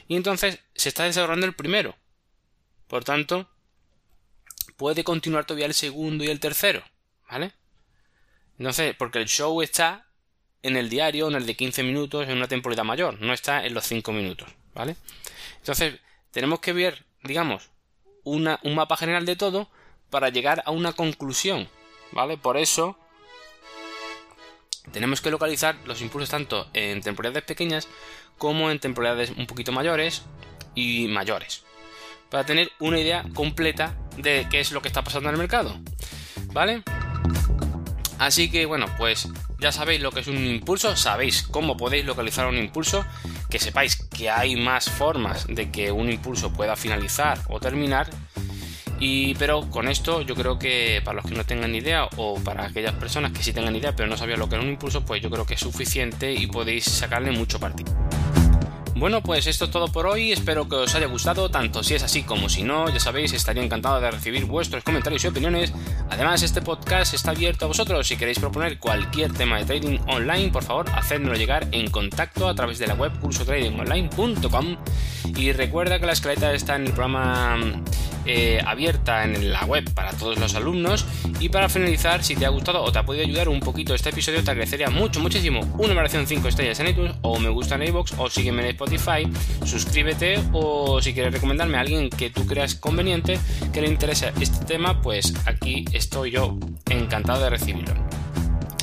Y 0.09 0.16
entonces 0.16 0.59
se 0.75 0.88
está 0.88 1.05
desarrollando 1.05 1.46
el 1.46 1.55
primero. 1.55 1.96
Por 2.88 3.05
tanto, 3.05 3.49
puede 4.77 5.05
continuar 5.05 5.44
todavía 5.44 5.66
el 5.66 5.75
segundo 5.75 6.25
y 6.25 6.29
el 6.29 6.40
tercero, 6.40 6.83
¿vale? 7.31 7.53
Entonces, 8.59 8.94
porque 8.96 9.18
el 9.18 9.27
show 9.27 9.62
está 9.62 10.07
en 10.62 10.77
el 10.77 10.88
diario, 10.88 11.29
en 11.29 11.35
el 11.35 11.46
de 11.46 11.55
15 11.55 11.83
minutos, 11.83 12.29
en 12.29 12.37
una 12.37 12.49
temporada 12.49 12.85
mayor, 12.85 13.20
no 13.20 13.33
está 13.33 13.64
en 13.64 13.75
los 13.75 13.87
5 13.87 14.12
minutos, 14.12 14.49
¿vale? 14.75 14.96
Entonces, 15.59 16.01
tenemos 16.33 16.61
que 16.61 16.72
ver, 16.72 17.05
digamos, 17.22 17.70
una, 18.25 18.59
un 18.62 18.75
mapa 18.75 18.96
general 18.96 19.25
de 19.25 19.37
todo 19.37 19.70
para 20.11 20.29
llegar 20.29 20.62
a 20.66 20.71
una 20.71 20.92
conclusión, 20.92 21.69
¿vale? 22.12 22.37
Por 22.37 22.57
eso 22.57 22.97
tenemos 24.92 25.21
que 25.21 25.31
localizar 25.31 25.77
los 25.85 26.01
impulsos 26.01 26.31
tanto 26.31 26.69
en 26.73 27.01
temporalidades 27.01 27.47
pequeñas 27.47 27.88
como 28.38 28.71
en 28.71 28.79
temporalidades 28.79 29.33
un 29.37 29.47
poquito 29.47 29.73
mayores 29.73 30.23
y 30.75 31.09
mayores, 31.09 31.64
para 32.31 32.45
tener 32.45 32.71
una 32.79 33.01
idea 33.01 33.25
completa 33.35 33.97
de 34.16 34.47
qué 34.51 34.61
es 34.61 34.73
lo 34.73 34.83
que 34.83 34.88
está 34.88 35.03
pasando 35.03 35.29
en 35.29 35.35
el 35.35 35.38
mercado, 35.38 35.79
¿vale? 36.53 36.83
Así 38.19 38.51
que 38.51 38.66
bueno, 38.66 38.87
pues 38.97 39.29
ya 39.59 39.73
sabéis 39.73 40.01
lo 40.01 40.11
que 40.12 40.21
es 40.21 40.27
un 40.27 40.37
impulso, 40.47 40.97
sabéis 40.97 41.42
cómo 41.42 41.77
podéis 41.77 42.05
localizar 42.05 42.47
un 42.47 42.57
impulso, 42.57 43.05
que 43.51 43.59
sepáis 43.59 43.97
que 43.97 44.31
hay 44.31 44.57
más 44.57 44.90
formas 44.90 45.47
de 45.47 45.71
que 45.71 45.92
un 45.92 46.11
impulso 46.11 46.53
pueda 46.53 46.77
finalizar 46.77 47.38
o 47.49 47.61
terminar. 47.61 48.09
Y 48.98 49.35
pero 49.35 49.68
con 49.70 49.88
esto 49.88 50.22
yo 50.22 50.35
creo 50.35 50.59
que 50.59 51.02
para 51.04 51.16
los 51.16 51.26
que 51.26 51.37
no 51.37 51.44
tengan 51.44 51.74
idea 51.74 52.09
o 52.16 52.40
para 52.40 52.64
aquellas 52.64 52.94
personas 52.94 53.32
que 53.32 53.42
sí 53.42 53.52
tengan 53.52 53.76
idea 53.76 53.94
pero 53.94 54.09
no 54.09 54.16
sabían 54.16 54.38
lo 54.38 54.48
que 54.48 54.54
era 54.54 54.64
un 54.64 54.70
impulso, 54.70 55.04
pues 55.04 55.22
yo 55.22 55.30
creo 55.30 55.44
que 55.44 55.54
es 55.54 55.61
suficiente 55.61 56.32
y 56.32 56.46
podéis 56.46 56.85
sacarle 56.85 57.30
mucho 57.30 57.61
partido. 57.61 57.92
Bueno, 58.98 59.20
pues 59.20 59.46
esto 59.46 59.66
es 59.66 59.70
todo 59.70 59.88
por 59.88 60.06
hoy, 60.06 60.32
espero 60.32 60.70
que 60.70 60.76
os 60.76 60.94
haya 60.94 61.06
gustado, 61.06 61.50
tanto 61.50 61.82
si 61.82 61.94
es 61.94 62.02
así 62.02 62.22
como 62.22 62.48
si 62.48 62.62
no, 62.62 62.88
ya 62.88 62.98
sabéis, 62.98 63.35
estaría 63.35 63.62
encantado 63.62 64.00
de 64.00 64.11
recibir 64.11 64.46
vuestros 64.46 64.82
comentarios 64.85 65.22
y 65.22 65.26
opiniones. 65.26 65.74
Además, 66.09 66.42
este 66.42 66.62
podcast 66.62 67.12
está 67.12 67.32
abierto 67.32 67.66
a 67.66 67.68
vosotros, 67.68 68.09
si 68.09 68.16
queréis 68.16 68.38
proponer 68.38 68.78
cualquier 68.78 69.35
tema 69.35 69.59
de 69.59 69.66
trading 69.66 69.98
online, 70.06 70.48
por 70.48 70.64
favor, 70.64 70.88
hacedmelo 70.94 71.35
llegar 71.35 71.68
en 71.72 71.90
contacto 71.90 72.48
a 72.48 72.54
través 72.54 72.78
de 72.78 72.87
la 72.87 72.94
web 72.94 73.12
cursotradingonline.com 73.20 74.76
y 75.37 75.52
recuerda 75.52 76.00
que 76.00 76.06
la 76.06 76.12
escaleta 76.12 76.54
está 76.54 76.76
en 76.76 76.87
el 76.87 76.92
programa 76.92 77.59
eh, 78.27 78.61
abierta 78.65 79.25
en 79.25 79.53
la 79.53 79.65
web 79.65 79.93
para 79.95 80.12
todos 80.12 80.39
los 80.39 80.55
alumnos. 80.55 81.07
Y 81.41 81.49
para 81.49 81.69
finalizar, 81.69 82.25
si 82.25 82.35
te 82.35 82.47
ha 82.47 82.49
gustado 82.49 82.83
o 82.83 82.93
te 82.93 82.99
ha 82.99 83.05
podido 83.05 83.25
ayudar 83.25 83.49
un 83.49 83.61
poquito 83.61 83.95
este 83.95 84.11
episodio, 84.11 84.43
te 84.43 84.51
agradecería 84.51 84.91
mucho, 84.91 85.21
muchísimo 85.21 85.61
una 85.79 85.89
valoración 85.89 86.27
5 86.27 86.49
estrellas 86.49 86.81
en 86.81 86.89
iTunes 86.89 87.15
o 87.23 87.39
me 87.39 87.49
gusta 87.49 87.77
en 87.77 87.85
iVoox 87.85 88.12
o 88.19 88.31
sígueme 88.31 88.62
en 88.62 88.69
Spotify, 88.69 89.29
suscríbete 89.65 90.43
o 90.53 91.01
si 91.01 91.12
quieres 91.15 91.33
recomendarme 91.33 91.77
a 91.77 91.81
alguien 91.81 92.11
que 92.11 92.31
tú 92.31 92.47
creas 92.47 92.75
conveniente 92.75 93.39
que 93.73 93.81
le 93.81 93.89
interese 93.89 94.33
este 94.41 94.65
tema, 94.65 95.01
pues 95.03 95.35
aquí 95.47 95.85
estoy 95.93 96.31
yo 96.33 96.59
encantado 96.89 97.43
de 97.43 97.51
recibirlo. 97.51 97.95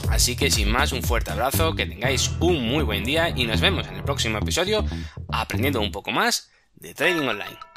Así 0.09 0.35
que 0.35 0.51
sin 0.51 0.71
más, 0.71 0.91
un 0.91 1.01
fuerte 1.01 1.31
abrazo, 1.31 1.73
que 1.73 1.87
tengáis 1.87 2.31
un 2.39 2.63
muy 2.67 2.83
buen 2.83 3.03
día 3.03 3.29
y 3.35 3.47
nos 3.47 3.61
vemos 3.61 3.87
en 3.87 3.95
el 3.95 4.03
próximo 4.03 4.37
episodio 4.37 4.85
aprendiendo 5.29 5.81
un 5.81 5.91
poco 5.91 6.11
más 6.11 6.51
de 6.75 6.93
Trading 6.93 7.27
Online. 7.27 7.72